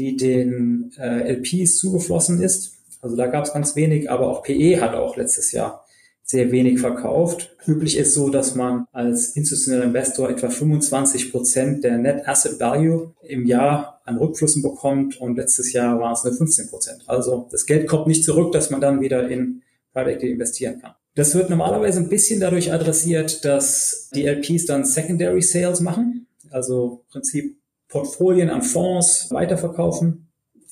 die 0.00 0.16
den 0.16 0.92
äh, 0.98 1.34
LPs 1.34 1.76
zugeflossen 1.76 2.40
ist. 2.40 2.78
Also 3.02 3.16
da 3.16 3.26
gab 3.26 3.44
es 3.44 3.52
ganz 3.52 3.76
wenig, 3.76 4.10
aber 4.10 4.28
auch 4.28 4.42
PE 4.42 4.80
hat 4.80 4.94
auch 4.94 5.16
letztes 5.16 5.52
Jahr 5.52 5.84
sehr 6.22 6.50
wenig 6.52 6.80
verkauft. 6.80 7.54
Üblich 7.66 7.98
ist 7.98 8.14
so, 8.14 8.30
dass 8.30 8.54
man 8.54 8.86
als 8.92 9.36
institutioneller 9.36 9.84
Investor 9.84 10.30
etwa 10.30 10.48
25 10.48 11.32
Prozent 11.32 11.84
der 11.84 11.98
Net 11.98 12.26
Asset 12.26 12.58
Value 12.60 13.14
im 13.22 13.46
Jahr 13.46 14.00
an 14.04 14.16
Rückflüssen 14.16 14.62
bekommt 14.62 15.20
und 15.20 15.36
letztes 15.36 15.72
Jahr 15.72 16.00
waren 16.00 16.14
es 16.14 16.24
nur 16.24 16.34
15 16.34 16.68
Prozent. 16.68 17.02
Also 17.06 17.48
das 17.50 17.66
Geld 17.66 17.86
kommt 17.86 18.06
nicht 18.06 18.24
zurück, 18.24 18.52
dass 18.52 18.70
man 18.70 18.80
dann 18.80 19.00
wieder 19.00 19.28
in 19.28 19.62
Private 19.92 20.12
Equity 20.12 20.32
investieren 20.32 20.80
kann. 20.80 20.92
Das 21.14 21.34
wird 21.34 21.50
normalerweise 21.50 22.00
ein 22.00 22.08
bisschen 22.08 22.40
dadurch 22.40 22.72
adressiert, 22.72 23.44
dass 23.44 24.08
die 24.14 24.24
LPs 24.24 24.66
dann 24.66 24.84
Secondary 24.84 25.42
Sales 25.42 25.80
machen, 25.80 26.26
also 26.50 27.02
im 27.06 27.12
Prinzip 27.12 27.59
Portfolien 27.90 28.48
an 28.48 28.62
Fonds 28.62 29.30
weiterverkaufen, 29.30 30.28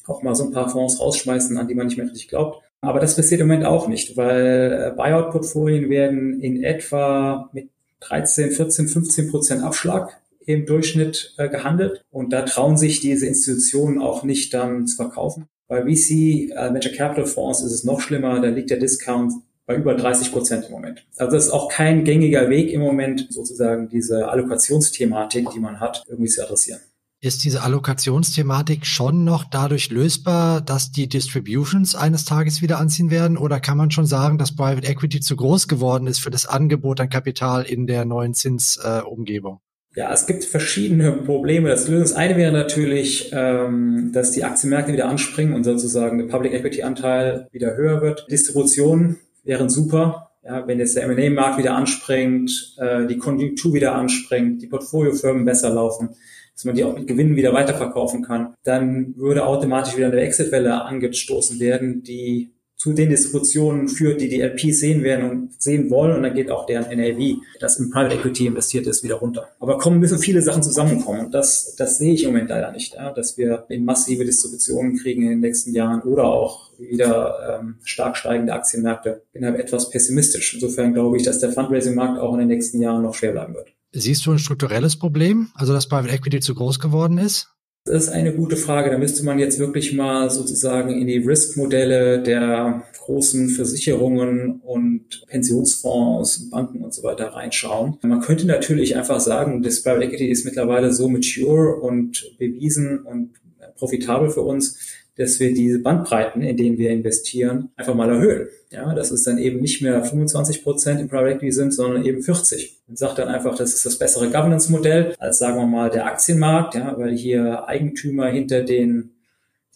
auch 0.06 0.22
mal 0.22 0.34
so 0.34 0.44
ein 0.44 0.52
paar 0.52 0.70
Fonds 0.70 1.00
rausschmeißen, 1.00 1.58
an 1.58 1.68
die 1.68 1.74
man 1.74 1.86
nicht 1.86 1.98
mehr 1.98 2.06
richtig 2.06 2.28
glaubt. 2.28 2.62
Aber 2.80 3.00
das 3.00 3.16
passiert 3.16 3.40
im 3.40 3.48
Moment 3.48 3.66
auch 3.66 3.88
nicht, 3.88 4.16
weil 4.16 4.92
äh, 4.92 4.96
Buyout-Portfolien 4.96 5.90
werden 5.90 6.40
in 6.40 6.62
etwa 6.62 7.50
mit 7.52 7.70
13, 8.00 8.52
14, 8.52 8.88
15 8.88 9.30
Prozent 9.30 9.62
Abschlag 9.64 10.20
im 10.46 10.64
Durchschnitt 10.64 11.34
äh, 11.36 11.48
gehandelt. 11.48 12.04
Und 12.10 12.32
da 12.32 12.42
trauen 12.42 12.76
sich 12.76 13.00
diese 13.00 13.26
Institutionen 13.26 14.00
auch 14.00 14.22
nicht 14.22 14.54
dann 14.54 14.86
zu 14.86 14.96
verkaufen. 14.96 15.48
Bei 15.66 15.82
VC, 15.82 16.50
äh, 16.50 16.72
Venture 16.72 16.92
Capital 16.92 17.26
Fonds, 17.26 17.62
ist 17.62 17.72
es 17.72 17.84
noch 17.84 18.00
schlimmer. 18.00 18.40
Da 18.40 18.48
liegt 18.48 18.70
der 18.70 18.78
Discount 18.78 19.32
bei 19.66 19.74
über 19.74 19.94
30 19.94 20.32
Prozent 20.32 20.66
im 20.66 20.72
Moment. 20.72 21.04
Also 21.16 21.36
das 21.36 21.46
ist 21.46 21.50
auch 21.50 21.68
kein 21.68 22.04
gängiger 22.04 22.48
Weg 22.48 22.72
im 22.72 22.80
Moment, 22.80 23.26
sozusagen 23.30 23.88
diese 23.88 24.28
Allokationsthematik, 24.28 25.50
die 25.50 25.60
man 25.60 25.80
hat, 25.80 26.04
irgendwie 26.08 26.30
zu 26.30 26.42
adressieren. 26.42 26.80
Ist 27.20 27.42
diese 27.42 27.62
Allokationsthematik 27.62 28.86
schon 28.86 29.24
noch 29.24 29.42
dadurch 29.42 29.90
lösbar, 29.90 30.60
dass 30.60 30.92
die 30.92 31.08
Distributions 31.08 31.96
eines 31.96 32.24
Tages 32.24 32.62
wieder 32.62 32.78
anziehen 32.78 33.10
werden? 33.10 33.36
Oder 33.36 33.58
kann 33.58 33.76
man 33.76 33.90
schon 33.90 34.06
sagen, 34.06 34.38
dass 34.38 34.54
Private 34.54 34.86
Equity 34.86 35.18
zu 35.18 35.34
groß 35.34 35.66
geworden 35.66 36.06
ist 36.06 36.20
für 36.20 36.30
das 36.30 36.46
Angebot 36.46 37.00
an 37.00 37.10
Kapital 37.10 37.64
in 37.64 37.88
der 37.88 38.04
neuen 38.04 38.34
Zinsumgebung? 38.34 39.58
Äh, 39.96 39.98
ja, 39.98 40.12
es 40.12 40.28
gibt 40.28 40.44
verschiedene 40.44 41.10
Probleme. 41.10 41.68
Das 41.70 41.88
Lösung 41.88 42.16
eine 42.16 42.36
wäre 42.36 42.52
natürlich, 42.52 43.30
ähm, 43.32 44.12
dass 44.12 44.30
die 44.30 44.44
Aktienmärkte 44.44 44.92
wieder 44.92 45.08
anspringen 45.08 45.54
und 45.54 45.64
sozusagen 45.64 46.18
der 46.18 46.26
Public 46.26 46.52
Equity 46.52 46.84
Anteil 46.84 47.48
wieder 47.50 47.74
höher 47.74 48.00
wird. 48.00 48.28
Distributionen 48.30 49.18
wären 49.42 49.70
super. 49.70 50.30
Ja, 50.44 50.68
wenn 50.68 50.78
jetzt 50.78 50.94
der 50.94 51.02
M&A-Markt 51.02 51.58
wieder 51.58 51.74
anspringt, 51.74 52.76
äh, 52.78 53.08
die 53.08 53.18
Konjunktur 53.18 53.74
wieder 53.74 53.96
anspringt, 53.96 54.62
die 54.62 54.68
Portfoliofirmen 54.68 55.44
besser 55.44 55.70
laufen, 55.70 56.10
dass 56.58 56.64
man 56.64 56.74
die 56.74 56.82
auch 56.82 56.98
mit 56.98 57.06
Gewinnen 57.06 57.36
wieder 57.36 57.52
weiterverkaufen 57.52 58.24
kann, 58.24 58.54
dann 58.64 59.14
würde 59.16 59.46
automatisch 59.46 59.96
wieder 59.96 60.08
eine 60.08 60.20
Exit-Welle 60.22 60.82
angestoßen 60.82 61.60
werden, 61.60 62.02
die 62.02 62.50
zu 62.74 62.92
den 62.92 63.10
Distributionen 63.10 63.88
führt, 63.88 64.20
die 64.20 64.28
die 64.28 64.40
LPs 64.40 64.80
sehen 64.80 65.04
werden 65.04 65.30
und 65.30 65.62
sehen 65.62 65.88
wollen 65.88 66.16
und 66.16 66.24
dann 66.24 66.34
geht 66.34 66.50
auch 66.50 66.66
deren 66.66 66.96
NAV, 66.96 67.36
das 67.60 67.78
in 67.78 67.90
Private 67.90 68.16
Equity 68.16 68.46
investiert 68.46 68.88
ist, 68.88 69.04
wieder 69.04 69.16
runter. 69.16 69.48
Aber 69.60 69.78
kommen 69.78 70.00
müssen 70.00 70.18
viele 70.18 70.42
Sachen 70.42 70.64
zusammenkommen 70.64 71.26
und 71.26 71.34
das, 71.34 71.76
das 71.76 71.98
sehe 71.98 72.14
ich 72.14 72.24
im 72.24 72.30
Moment 72.30 72.50
leider 72.50 72.72
nicht, 72.72 72.94
ja, 72.94 73.12
dass 73.12 73.38
wir 73.38 73.64
massive 73.78 74.24
Distributionen 74.24 74.96
kriegen 74.96 75.22
in 75.22 75.28
den 75.28 75.40
nächsten 75.40 75.72
Jahren 75.72 76.02
oder 76.02 76.24
auch 76.24 76.72
wieder 76.76 77.60
ähm, 77.60 77.76
stark 77.84 78.16
steigende 78.16 78.52
Aktienmärkte. 78.52 79.22
Bin 79.32 79.44
aber 79.44 79.60
etwas 79.60 79.90
pessimistisch. 79.90 80.54
Insofern 80.54 80.92
glaube 80.92 81.18
ich, 81.18 81.22
dass 81.22 81.38
der 81.38 81.52
Fundraising-Markt 81.52 82.18
auch 82.18 82.32
in 82.32 82.40
den 82.40 82.48
nächsten 82.48 82.80
Jahren 82.80 83.02
noch 83.02 83.14
schwer 83.14 83.32
bleiben 83.32 83.54
wird. 83.54 83.77
Siehst 83.92 84.26
du 84.26 84.32
ein 84.32 84.38
strukturelles 84.38 84.98
Problem, 84.98 85.48
also 85.54 85.72
dass 85.72 85.88
Private 85.88 86.14
Equity 86.14 86.40
zu 86.40 86.54
groß 86.54 86.78
geworden 86.78 87.18
ist? 87.18 87.48
Das 87.84 88.04
ist 88.04 88.08
eine 88.10 88.34
gute 88.34 88.56
Frage. 88.56 88.90
Da 88.90 88.98
müsste 88.98 89.24
man 89.24 89.38
jetzt 89.38 89.58
wirklich 89.58 89.94
mal 89.94 90.28
sozusagen 90.28 90.90
in 91.00 91.06
die 91.06 91.18
Risk-Modelle 91.18 92.22
der 92.22 92.82
großen 92.98 93.48
Versicherungen 93.48 94.60
und 94.60 95.24
Pensionsfonds, 95.28 96.50
Banken 96.50 96.84
und 96.84 96.92
so 96.92 97.02
weiter 97.02 97.28
reinschauen. 97.28 97.96
Man 98.02 98.20
könnte 98.20 98.46
natürlich 98.46 98.94
einfach 98.94 99.20
sagen, 99.20 99.62
das 99.62 99.82
Private 99.82 100.04
Equity 100.04 100.28
ist 100.28 100.44
mittlerweile 100.44 100.92
so 100.92 101.08
mature 101.08 101.76
und 101.76 102.36
bewiesen 102.38 103.00
und 103.00 103.30
profitabel 103.76 104.28
für 104.28 104.42
uns, 104.42 104.78
dass 105.18 105.40
wir 105.40 105.52
diese 105.52 105.80
Bandbreiten, 105.80 106.42
in 106.42 106.56
denen 106.56 106.78
wir 106.78 106.90
investieren, 106.90 107.70
einfach 107.76 107.94
mal 107.94 108.08
erhöhen. 108.08 108.48
Ja, 108.70 108.94
dass 108.94 109.10
es 109.10 109.24
dann 109.24 109.38
eben 109.38 109.60
nicht 109.60 109.82
mehr 109.82 110.04
25 110.04 110.62
Prozent 110.62 111.00
im 111.00 111.08
Private 111.08 111.30
Equity 111.30 111.52
sind, 111.52 111.72
sondern 111.72 112.04
eben 112.04 112.22
40. 112.22 112.78
Und 112.86 112.98
sagt 112.98 113.18
dann 113.18 113.28
einfach, 113.28 113.56
das 113.56 113.74
ist 113.74 113.84
das 113.84 113.98
bessere 113.98 114.26
Governance-Modell 114.30 115.14
als, 115.18 115.38
sagen 115.38 115.56
wir 115.56 115.66
mal, 115.66 115.90
der 115.90 116.06
Aktienmarkt, 116.06 116.74
ja, 116.74 116.96
weil 116.98 117.16
hier 117.16 117.66
Eigentümer 117.66 118.28
hinter 118.28 118.62
den 118.62 119.10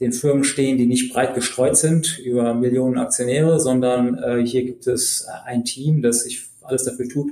den 0.01 0.13
Firmen 0.13 0.43
stehen, 0.43 0.79
die 0.79 0.87
nicht 0.87 1.13
breit 1.13 1.35
gestreut 1.37 1.77
sind 1.77 2.19
über 2.19 2.55
Millionen 2.55 2.99
Aktionäre, 2.99 3.61
sondern 3.61 4.19
äh, 4.19 4.45
hier 4.45 4.65
gibt 4.65 4.89
es 4.89 5.29
ein 5.45 5.65
Team, 5.65 6.03
das 6.03 6.25
sich 6.25 6.47
alles 6.61 6.83
dafür 6.83 7.09
tut, 7.09 7.31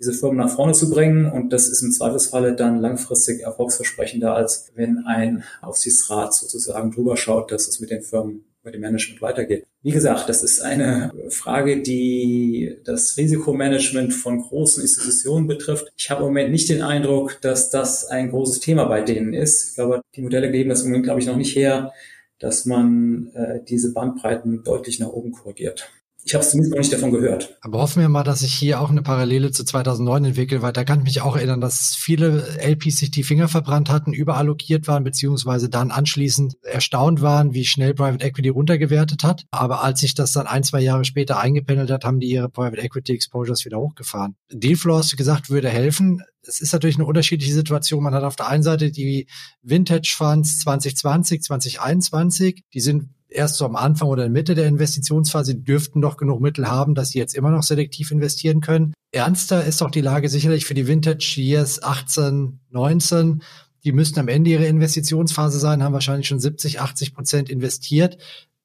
diese 0.00 0.14
Firmen 0.14 0.38
nach 0.38 0.54
vorne 0.54 0.72
zu 0.72 0.90
bringen. 0.90 1.30
Und 1.30 1.52
das 1.52 1.68
ist 1.68 1.82
im 1.82 1.92
Zweifelsfalle 1.92 2.56
dann 2.56 2.80
langfristig 2.80 3.42
erfolgsversprechender, 3.42 4.34
als 4.34 4.72
wenn 4.74 5.04
ein 5.06 5.44
Aufsichtsrat 5.60 6.34
sozusagen 6.34 6.90
drüber 6.90 7.16
schaut, 7.16 7.52
dass 7.52 7.68
es 7.68 7.80
mit 7.80 7.90
den 7.90 8.02
Firmen 8.02 8.44
bei 8.62 8.70
dem 8.70 8.80
Management 8.80 9.22
weitergeht. 9.22 9.64
Wie 9.82 9.90
gesagt, 9.90 10.28
das 10.28 10.42
ist 10.42 10.60
eine 10.60 11.12
Frage, 11.30 11.80
die 11.80 12.76
das 12.84 13.16
Risikomanagement 13.16 14.12
von 14.12 14.42
großen 14.42 14.82
Institutionen 14.82 15.46
betrifft. 15.46 15.90
Ich 15.96 16.10
habe 16.10 16.20
im 16.20 16.28
Moment 16.28 16.50
nicht 16.50 16.68
den 16.68 16.82
Eindruck, 16.82 17.40
dass 17.40 17.70
das 17.70 18.06
ein 18.06 18.30
großes 18.30 18.60
Thema 18.60 18.84
bei 18.84 19.00
denen 19.00 19.32
ist. 19.32 19.70
Ich 19.70 19.74
glaube, 19.76 20.02
die 20.14 20.22
Modelle 20.22 20.50
geben 20.50 20.68
das 20.68 20.82
im 20.82 20.88
Moment, 20.88 21.04
glaube 21.04 21.20
ich, 21.20 21.26
noch 21.26 21.36
nicht 21.36 21.56
her, 21.56 21.92
dass 22.38 22.66
man 22.66 23.30
äh, 23.34 23.60
diese 23.66 23.92
Bandbreiten 23.92 24.62
deutlich 24.62 24.98
nach 24.98 25.08
oben 25.08 25.32
korrigiert. 25.32 25.90
Ich 26.24 26.34
habe 26.34 26.44
zumindest 26.44 26.72
noch 26.72 26.78
nicht 26.78 26.92
davon 26.92 27.12
gehört. 27.12 27.56
Aber 27.60 27.80
hoffen 27.80 28.02
wir 28.02 28.08
mal, 28.08 28.22
dass 28.22 28.40
sich 28.40 28.52
hier 28.52 28.80
auch 28.80 28.90
eine 28.90 29.02
Parallele 29.02 29.50
zu 29.52 29.64
2009 29.64 30.26
entwickelt, 30.26 30.62
weil 30.62 30.72
da 30.72 30.84
kann 30.84 31.00
ich 31.00 31.04
mich 31.04 31.20
auch 31.22 31.36
erinnern, 31.36 31.60
dass 31.60 31.94
viele 31.96 32.58
LPs 32.58 32.98
sich 32.98 33.10
die 33.10 33.22
Finger 33.22 33.48
verbrannt 33.48 33.90
hatten, 33.90 34.12
überallokiert 34.12 34.86
waren, 34.86 35.02
beziehungsweise 35.02 35.68
dann 35.68 35.90
anschließend 35.90 36.56
erstaunt 36.62 37.22
waren, 37.22 37.54
wie 37.54 37.64
schnell 37.64 37.94
Private 37.94 38.24
Equity 38.24 38.50
runtergewertet 38.50 39.24
hat. 39.24 39.44
Aber 39.50 39.82
als 39.82 40.00
sich 40.00 40.14
das 40.14 40.32
dann 40.32 40.46
ein, 40.46 40.62
zwei 40.62 40.80
Jahre 40.80 41.04
später 41.04 41.40
eingependelt 41.40 41.90
hat, 41.90 42.04
haben 42.04 42.20
die 42.20 42.28
ihre 42.28 42.48
Private 42.48 42.82
Equity 42.82 43.12
Exposures 43.12 43.64
wieder 43.64 43.78
hochgefahren. 43.78 44.36
Dealflow 44.52 44.98
hast 44.98 45.12
du 45.12 45.16
gesagt, 45.16 45.50
würde 45.50 45.68
helfen. 45.68 46.22
Es 46.42 46.60
ist 46.60 46.72
natürlich 46.72 46.96
eine 46.96 47.06
unterschiedliche 47.06 47.52
Situation. 47.52 48.02
Man 48.02 48.14
hat 48.14 48.24
auf 48.24 48.36
der 48.36 48.48
einen 48.48 48.62
Seite 48.62 48.90
die 48.90 49.26
Vintage 49.62 50.14
Funds 50.16 50.60
2020, 50.60 51.42
2021. 51.42 52.62
Die 52.72 52.80
sind 52.80 53.10
erst 53.30 53.56
so 53.56 53.64
am 53.64 53.76
Anfang 53.76 54.08
oder 54.08 54.26
in 54.26 54.32
Mitte 54.32 54.54
der 54.54 54.66
Investitionsphase, 54.66 55.54
dürften 55.54 56.00
doch 56.00 56.16
genug 56.16 56.40
Mittel 56.40 56.68
haben, 56.68 56.94
dass 56.94 57.10
sie 57.10 57.18
jetzt 57.18 57.34
immer 57.34 57.50
noch 57.50 57.62
selektiv 57.62 58.10
investieren 58.10 58.60
können. 58.60 58.92
Ernster 59.12 59.64
ist 59.64 59.80
doch 59.80 59.90
die 59.90 60.00
Lage 60.00 60.28
sicherlich 60.28 60.64
für 60.64 60.74
die 60.74 60.86
Vintage 60.86 61.36
Years 61.36 61.82
18, 61.82 62.60
19. 62.70 63.42
Die 63.84 63.92
müssten 63.92 64.20
am 64.20 64.28
Ende 64.28 64.50
ihrer 64.50 64.66
Investitionsphase 64.66 65.58
sein, 65.58 65.82
haben 65.82 65.94
wahrscheinlich 65.94 66.28
schon 66.28 66.40
70, 66.40 66.80
80 66.80 67.14
Prozent 67.14 67.50
investiert. 67.50 68.18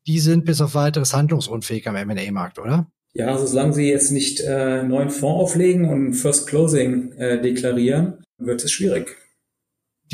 Die 0.08 0.20
sind 0.20 0.46
bis 0.46 0.62
auf 0.62 0.76
weiteres 0.76 1.14
handlungsunfähig 1.14 1.88
am 1.88 1.96
M&A-Markt, 1.96 2.60
oder? 2.60 2.88
Ja, 3.14 3.28
also 3.28 3.48
solange 3.48 3.74
sie 3.74 3.90
jetzt 3.90 4.12
nicht 4.12 4.42
äh, 4.42 4.84
neuen 4.84 5.10
Fonds 5.10 5.42
auflegen 5.42 5.90
und 5.90 6.14
First 6.14 6.48
Closing 6.48 7.14
äh, 7.14 7.42
deklarieren, 7.42 8.24
wird 8.38 8.64
es 8.64 8.72
schwierig. 8.72 9.16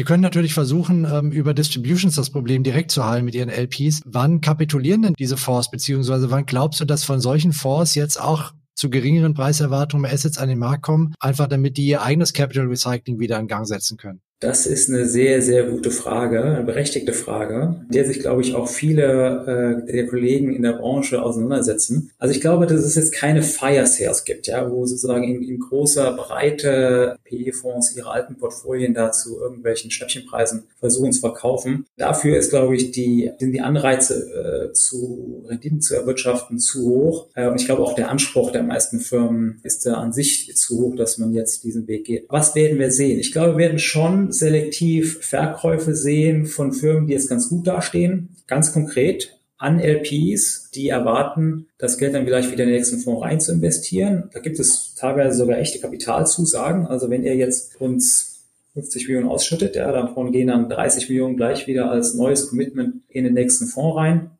Die 0.01 0.05
können 0.05 0.23
natürlich 0.23 0.55
versuchen, 0.55 1.05
ähm, 1.05 1.31
über 1.31 1.53
Distributions 1.53 2.15
das 2.15 2.31
Problem 2.31 2.63
direkt 2.63 2.89
zu 2.89 3.05
heilen 3.05 3.23
mit 3.23 3.35
ihren 3.35 3.49
LPs. 3.49 4.01
Wann 4.03 4.41
kapitulieren 4.41 5.03
denn 5.03 5.13
diese 5.13 5.37
Fonds, 5.37 5.69
beziehungsweise 5.69 6.31
wann 6.31 6.47
glaubst 6.47 6.79
du, 6.79 6.85
dass 6.85 7.03
von 7.03 7.21
solchen 7.21 7.53
Fonds 7.53 7.93
jetzt 7.93 8.19
auch 8.19 8.51
zu 8.73 8.89
geringeren 8.89 9.35
Preiserwartungen 9.35 10.11
Assets 10.11 10.39
an 10.39 10.49
den 10.49 10.57
Markt 10.57 10.81
kommen, 10.81 11.13
einfach 11.19 11.45
damit 11.45 11.77
die 11.77 11.85
ihr 11.85 12.01
eigenes 12.01 12.33
Capital 12.33 12.65
Recycling 12.65 13.19
wieder 13.19 13.37
in 13.37 13.47
Gang 13.47 13.67
setzen 13.67 13.97
können? 13.97 14.21
Das 14.41 14.65
ist 14.65 14.89
eine 14.89 15.05
sehr, 15.07 15.43
sehr 15.43 15.65
gute 15.65 15.91
Frage, 15.91 16.43
eine 16.43 16.63
berechtigte 16.63 17.13
Frage, 17.13 17.85
der 17.89 18.05
sich, 18.05 18.19
glaube 18.19 18.41
ich, 18.41 18.55
auch 18.55 18.67
viele 18.67 19.85
äh, 19.87 19.91
der 19.91 20.07
Kollegen 20.07 20.51
in 20.51 20.63
der 20.63 20.73
Branche 20.73 21.21
auseinandersetzen. 21.21 22.09
Also 22.17 22.33
ich 22.33 22.41
glaube, 22.41 22.65
dass 22.65 22.83
es 22.83 22.95
jetzt 22.95 23.13
keine 23.13 23.43
Fire 23.43 23.85
Sales 23.85 24.25
gibt, 24.25 24.47
ja, 24.47 24.71
wo 24.71 24.87
sozusagen 24.87 25.25
in, 25.25 25.43
in 25.43 25.59
großer 25.59 26.13
Breite 26.13 27.17
PE-Fonds 27.23 27.95
ihre 27.95 28.09
alten 28.09 28.35
Portfolien 28.35 28.95
da 28.95 29.11
zu 29.11 29.39
irgendwelchen 29.39 29.91
Schnäppchenpreisen 29.91 30.63
versuchen 30.79 31.11
zu 31.11 31.19
verkaufen. 31.19 31.85
Dafür 31.97 32.35
ist, 32.39 32.49
glaube 32.49 32.75
ich, 32.75 32.89
die, 32.89 33.29
sind 33.37 33.51
die 33.51 33.61
Anreize 33.61 34.69
äh, 34.69 34.73
zu 34.73 35.45
Renditen 35.47 35.81
zu 35.81 35.93
erwirtschaften 35.93 36.57
zu 36.57 36.89
hoch. 36.89 37.27
Äh, 37.35 37.47
und 37.47 37.61
ich 37.61 37.67
glaube 37.67 37.83
auch 37.83 37.93
der 37.93 38.09
Anspruch 38.09 38.51
der 38.51 38.63
meisten 38.63 39.01
Firmen 39.01 39.59
ist 39.61 39.85
da 39.85 39.97
an 39.97 40.13
sich 40.13 40.55
zu 40.55 40.79
hoch, 40.79 40.95
dass 40.95 41.19
man 41.19 41.31
jetzt 41.31 41.63
diesen 41.63 41.87
Weg 41.87 42.05
geht. 42.05 42.25
Was 42.27 42.55
werden 42.55 42.79
wir 42.79 42.89
sehen? 42.89 43.19
Ich 43.19 43.31
glaube, 43.31 43.51
wir 43.51 43.67
werden 43.67 43.77
schon 43.77 44.30
selektiv 44.31 45.19
Verkäufe 45.25 45.95
sehen 45.95 46.45
von 46.45 46.73
Firmen, 46.73 47.07
die 47.07 47.13
jetzt 47.13 47.29
ganz 47.29 47.49
gut 47.49 47.67
dastehen. 47.67 48.35
Ganz 48.47 48.73
konkret 48.73 49.37
an 49.57 49.79
LPs, 49.79 50.71
die 50.73 50.89
erwarten, 50.89 51.67
das 51.77 51.99
Geld 51.99 52.15
dann 52.15 52.25
vielleicht 52.25 52.51
wieder 52.51 52.63
in 52.63 52.69
den 52.69 52.77
nächsten 52.77 52.99
Fonds 52.99 53.21
rein 53.21 53.39
zu 53.39 53.51
investieren. 53.51 54.29
Da 54.33 54.39
gibt 54.39 54.59
es 54.59 54.95
teilweise 54.95 55.37
sogar 55.37 55.59
echte 55.59 55.79
Kapitalzusagen. 55.79 56.87
Also 56.87 57.11
wenn 57.11 57.23
ihr 57.23 57.35
jetzt 57.35 57.79
uns 57.79 58.47
50 58.73 59.07
Millionen 59.07 59.29
ausschüttet, 59.29 59.75
ja, 59.75 59.91
davon 59.91 60.31
gehen 60.31 60.47
dann 60.47 60.67
30 60.67 61.09
Millionen 61.09 61.37
gleich 61.37 61.67
wieder 61.67 61.91
als 61.91 62.15
neues 62.15 62.49
Commitment 62.49 63.03
in 63.09 63.23
den 63.23 63.33
nächsten 63.33 63.67
Fonds 63.67 63.97
rein. 63.97 64.31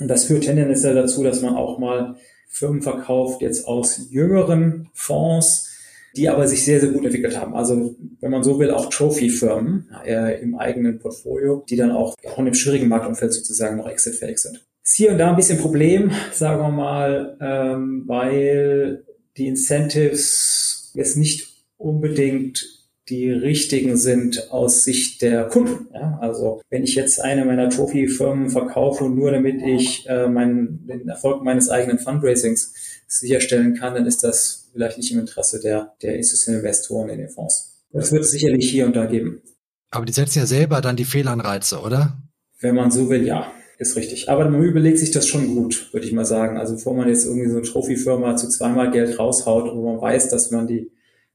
Und 0.00 0.08
das 0.08 0.24
führt 0.24 0.44
tendenziell 0.44 0.94
dazu, 0.94 1.22
dass 1.22 1.42
man 1.42 1.54
auch 1.54 1.78
mal 1.78 2.16
Firmen 2.48 2.82
verkauft, 2.82 3.42
jetzt 3.42 3.66
aus 3.66 4.06
jüngeren 4.10 4.88
Fonds, 4.94 5.71
die 6.16 6.28
aber 6.28 6.46
sich 6.46 6.64
sehr, 6.64 6.80
sehr 6.80 6.90
gut 6.90 7.04
entwickelt 7.04 7.38
haben. 7.38 7.54
Also 7.54 7.96
wenn 8.20 8.30
man 8.30 8.42
so 8.42 8.58
will, 8.58 8.70
auch 8.70 8.90
Trophy-Firmen 8.90 9.88
äh, 10.04 10.42
im 10.42 10.56
eigenen 10.56 10.98
Portfolio, 10.98 11.64
die 11.68 11.76
dann 11.76 11.90
auch, 11.90 12.14
auch 12.26 12.38
in 12.38 12.44
dem 12.46 12.54
schwierigen 12.54 12.88
Marktumfeld 12.88 13.32
sozusagen 13.32 13.76
noch 13.76 13.88
exitfähig 13.88 14.38
sind. 14.38 14.64
Ist 14.84 14.96
hier 14.96 15.12
und 15.12 15.18
da 15.18 15.30
ein 15.30 15.36
bisschen 15.36 15.58
Problem, 15.58 16.10
sagen 16.32 16.60
wir 16.60 16.70
mal, 16.70 17.36
ähm, 17.40 18.04
weil 18.06 19.04
die 19.36 19.46
Incentives 19.46 20.90
jetzt 20.94 21.16
nicht 21.16 21.48
unbedingt 21.76 22.81
die 23.12 23.30
richtigen 23.30 23.98
sind 23.98 24.50
aus 24.50 24.84
Sicht 24.84 25.20
der 25.20 25.44
Kunden. 25.44 25.88
Ja? 25.92 26.18
Also 26.22 26.62
wenn 26.70 26.82
ich 26.82 26.94
jetzt 26.94 27.20
eine 27.20 27.44
meiner 27.44 27.68
Trophy-Firmen 27.68 28.48
verkaufe, 28.48 29.04
nur 29.04 29.30
damit 29.30 29.60
ich 29.62 30.08
äh, 30.08 30.28
meinen, 30.28 30.86
den 30.86 31.06
Erfolg 31.08 31.44
meines 31.44 31.68
eigenen 31.68 31.98
Fundraisings 31.98 32.72
sicherstellen 33.06 33.74
kann, 33.74 33.94
dann 33.94 34.06
ist 34.06 34.24
das 34.24 34.70
vielleicht 34.72 34.96
nicht 34.96 35.12
im 35.12 35.20
Interesse 35.20 35.60
der, 35.60 35.92
der 36.00 36.16
institutionellen 36.16 36.64
Investoren 36.64 37.10
in 37.10 37.18
den 37.18 37.28
Fonds. 37.28 37.84
Das 37.92 38.10
wird 38.12 38.22
es 38.22 38.30
sicherlich 38.30 38.70
hier 38.70 38.86
und 38.86 38.96
da 38.96 39.04
geben. 39.04 39.42
Aber 39.90 40.06
die 40.06 40.14
setzen 40.14 40.38
ja 40.38 40.46
selber 40.46 40.80
dann 40.80 40.96
die 40.96 41.04
Fehlanreize, 41.04 41.80
oder? 41.80 42.16
Wenn 42.60 42.74
man 42.74 42.90
so 42.90 43.10
will, 43.10 43.26
ja, 43.26 43.52
ist 43.76 43.96
richtig. 43.96 44.30
Aber 44.30 44.48
man 44.48 44.62
überlegt 44.62 44.98
sich 44.98 45.10
das 45.10 45.28
schon 45.28 45.54
gut, 45.54 45.92
würde 45.92 46.06
ich 46.06 46.14
mal 46.14 46.24
sagen. 46.24 46.56
Also 46.56 46.76
bevor 46.76 46.94
man 46.94 47.08
jetzt 47.08 47.26
irgendwie 47.26 47.50
so 47.50 47.56
eine 47.56 47.66
Trophy-Firma 47.66 48.36
zu 48.36 48.48
zweimal 48.48 48.90
Geld 48.90 49.18
raushaut, 49.18 49.70
wo 49.76 49.92
man 49.92 50.00
weiß, 50.00 50.30
dass 50.30 50.50
man 50.50 50.66
die 50.66 50.90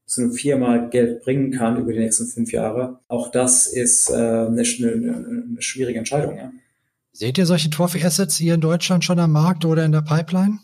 zu 0.08 0.22
einem 0.22 0.32
viermal 0.32 0.88
Geld 0.88 1.22
bringen 1.22 1.52
kann 1.52 1.78
über 1.78 1.92
die 1.92 1.98
nächsten 1.98 2.26
fünf 2.26 2.50
Jahre, 2.50 3.00
auch 3.08 3.30
das 3.30 3.66
ist 3.66 4.10
äh, 4.10 4.14
eine, 4.14 4.62
eine, 4.62 5.44
eine 5.50 5.62
schwierige 5.62 5.98
Entscheidung. 5.98 6.36
Ja. 6.36 6.50
Seht 7.12 7.36
ihr 7.36 7.46
solche 7.46 7.68
Trophy-Assets 7.68 8.36
hier 8.36 8.54
in 8.54 8.60
Deutschland 8.60 9.04
schon 9.04 9.18
am 9.18 9.32
Markt 9.32 9.64
oder 9.64 9.84
in 9.84 9.92
der 9.92 10.02
Pipeline? 10.02 10.58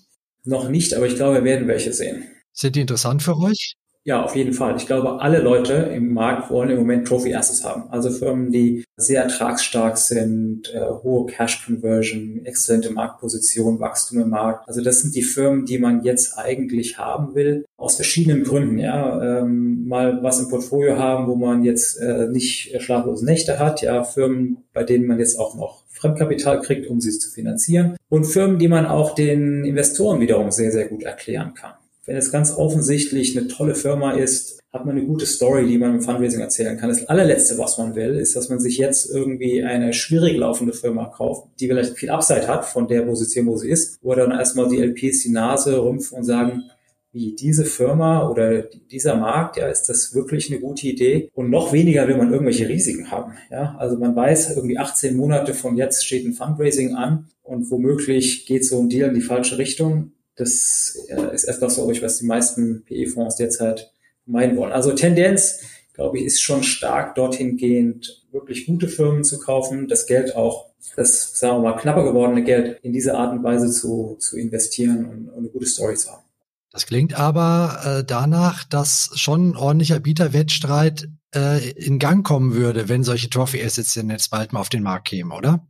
Noch 0.45 0.69
nicht, 0.69 0.95
aber 0.95 1.07
ich 1.07 1.17
glaube, 1.17 1.37
wir 1.37 1.45
werden 1.45 1.69
welche 1.69 1.93
sehen. 1.93 2.25
Sind 2.53 2.77
die 2.77 2.81
interessant 2.81 3.23
für 3.23 3.37
euch? 3.39 3.77
Ja, 4.07 4.23
auf 4.23 4.37
jeden 4.37 4.53
Fall. 4.53 4.77
Ich 4.77 4.87
glaube, 4.87 5.23
alle 5.23 5.39
Leute 5.39 5.73
im 5.73 6.13
Markt 6.13 6.51
wollen 6.51 6.69
im 6.69 6.77
Moment 6.77 7.09
Trophy 7.09 7.35
Assets 7.35 7.65
haben. 7.65 7.85
Also 7.89 8.11
Firmen, 8.11 8.51
die 8.51 8.85
sehr 8.99 9.23
ertragsstark 9.23 9.97
sind, 9.97 10.71
äh, 10.75 10.81
hohe 11.03 11.25
Cash 11.25 11.65
Conversion, 11.65 12.45
exzellente 12.45 12.91
Marktposition, 12.91 13.81
Wachstum 13.81 14.21
im 14.21 14.29
Markt. 14.29 14.69
Also 14.69 14.83
das 14.83 15.01
sind 15.01 15.15
die 15.15 15.23
Firmen, 15.23 15.65
die 15.65 15.79
man 15.79 16.03
jetzt 16.05 16.37
eigentlich 16.37 16.99
haben 16.99 17.35
will, 17.35 17.65
aus 17.79 17.97
verschiedenen 17.97 18.45
Gründen. 18.45 18.77
Ja, 18.77 19.41
ähm, 19.41 19.89
mal 19.89 20.23
was 20.23 20.39
im 20.39 20.51
Portfolio 20.51 20.99
haben, 20.99 21.27
wo 21.27 21.35
man 21.35 21.65
jetzt 21.65 21.99
äh, 21.99 22.29
nicht 22.29 22.79
schlaflose 22.83 23.25
Nächte 23.25 23.59
hat. 23.59 23.81
Ja, 23.81 24.05
Firmen, 24.05 24.59
bei 24.75 24.85
denen 24.85 25.07
man 25.07 25.19
jetzt 25.19 25.39
auch 25.39 25.55
noch 25.55 25.83
Fremdkapital 25.89 26.61
kriegt, 26.61 26.91
um 26.91 27.01
sie 27.01 27.19
zu 27.19 27.31
finanzieren. 27.31 27.97
Und 28.11 28.25
Firmen, 28.25 28.59
die 28.59 28.69
man 28.69 28.85
auch 28.85 29.15
den 29.15 29.65
Investoren 29.65 30.21
wiederum 30.21 30.51
sehr, 30.51 30.73
sehr 30.73 30.89
gut 30.89 31.05
erklären 31.05 31.55
kann. 31.55 31.73
Wenn 32.07 32.17
es 32.17 32.31
ganz 32.31 32.57
offensichtlich 32.57 33.37
eine 33.37 33.49
tolle 33.49 33.75
Firma 33.75 34.13
ist, 34.13 34.61
hat 34.73 34.85
man 34.85 34.97
eine 34.97 35.07
gute 35.07 35.25
Story, 35.25 35.67
die 35.67 35.79
man 35.79 35.95
im 35.95 36.03
Fundraising 36.03 36.41
erzählen 36.41 36.77
kann. 36.77 36.89
Das 36.89 37.07
allerletzte, 37.07 37.57
was 37.59 37.79
man 37.79 37.95
will, 37.95 38.17
ist, 38.17 38.35
dass 38.35 38.49
man 38.49 38.59
sich 38.59 38.77
jetzt 38.77 39.09
irgendwie 39.09 39.63
eine 39.63 39.93
schwierig 39.93 40.37
laufende 40.37 40.73
Firma 40.73 41.07
kauft, 41.07 41.47
die 41.61 41.69
vielleicht 41.69 41.97
viel 41.97 42.11
Upside 42.11 42.49
hat 42.49 42.65
von 42.65 42.89
der 42.89 43.03
Position, 43.03 43.47
wo 43.47 43.57
sie 43.57 43.71
ist, 43.71 43.99
wo 44.03 44.15
dann 44.15 44.33
erstmal 44.33 44.69
die 44.69 44.81
LPs 44.81 45.23
die 45.23 45.31
Nase 45.31 45.81
rümpfen 45.81 46.19
und 46.19 46.25
sagen, 46.25 46.65
wie 47.13 47.37
diese 47.37 47.65
Firma 47.65 48.29
oder 48.29 48.63
dieser 48.63 49.15
Markt, 49.15 49.57
ja, 49.57 49.69
ist 49.69 49.85
das 49.85 50.13
wirklich 50.15 50.51
eine 50.51 50.61
gute 50.61 50.89
Idee? 50.89 51.31
Und 51.33 51.49
noch 51.49 51.73
weniger 51.73 52.09
will 52.09 52.17
man 52.17 52.33
irgendwelche 52.33 52.69
Risiken 52.69 53.13
haben. 53.13 53.35
Ja, 53.53 53.77
also 53.79 53.97
man 53.97 54.17
weiß, 54.17 54.57
irgendwie 54.57 54.79
18 54.79 55.17
Monate 55.17 55.55
von 55.55 55.77
jetzt 55.77 56.05
steht 56.05 56.27
ein 56.27 56.33
Fundraising 56.33 56.97
an 56.97 57.29
und 57.45 57.71
womöglich 57.71 58.47
geht 58.47 58.65
so 58.65 58.81
ein 58.81 58.89
Deal 58.89 59.11
in 59.11 59.15
die 59.15 59.21
falsche 59.21 59.59
Richtung. 59.59 60.14
Das 60.37 60.99
äh, 61.09 61.35
ist 61.35 61.45
etwas, 61.45 61.77
glaube 61.77 61.93
ich, 61.93 62.03
was 62.03 62.19
die 62.19 62.27
meisten 62.27 62.85
PE-Fonds 62.85 63.37
derzeit 63.37 63.93
meinen 64.27 64.57
wollen. 64.57 64.73
Also 64.73 64.93
Tendenz, 64.93 65.61
glaube 65.93 66.19
ich, 66.19 66.25
ist 66.25 66.41
schon 66.41 66.63
stark 66.63 67.15
dorthin 67.15 67.57
gehend, 67.57 68.25
wirklich 68.33 68.67
gute 68.67 68.89
Firmen 68.89 69.25
zu 69.25 69.39
kaufen, 69.39 69.89
das 69.89 70.07
Geld 70.07 70.35
auch, 70.35 70.67
das, 70.97 71.39
sagen 71.39 71.63
wir 71.63 71.71
mal, 71.71 71.77
knapper 71.77 72.05
gewordene 72.05 72.43
Geld 72.43 72.81
in 72.83 72.93
diese 72.93 73.15
Art 73.15 73.33
und 73.33 73.45
Weise 73.45 73.71
zu, 73.71 74.17
zu 74.19 74.37
investieren 74.37 75.05
und, 75.07 75.29
und 75.29 75.39
eine 75.39 75.49
gute 75.49 75.67
Story 75.67 75.95
zu 75.95 76.11
haben. 76.11 76.25
Das 76.71 76.87
klingt 76.87 77.15
aber 77.15 77.81
äh, 77.85 78.05
danach, 78.05 78.65
dass 78.65 79.11
schon 79.15 79.51
ein 79.51 79.57
ordentlicher 79.57 80.01
Bieterwettstreit 80.01 81.09
äh, 81.33 81.71
in 81.71 82.01
Gang 82.01 82.27
kommen 82.27 82.55
würde, 82.55 82.89
wenn 82.89 83.05
solche 83.05 83.31
Trophy-Assets 83.31 83.95
denn 83.95 84.11
jetzt 84.11 84.33
bald 84.33 84.53
mal 84.53 84.61
auf 84.61 84.71
den 84.71 84.83
Markt 84.83 85.07
kämen, 85.07 85.31
oder? 85.31 85.65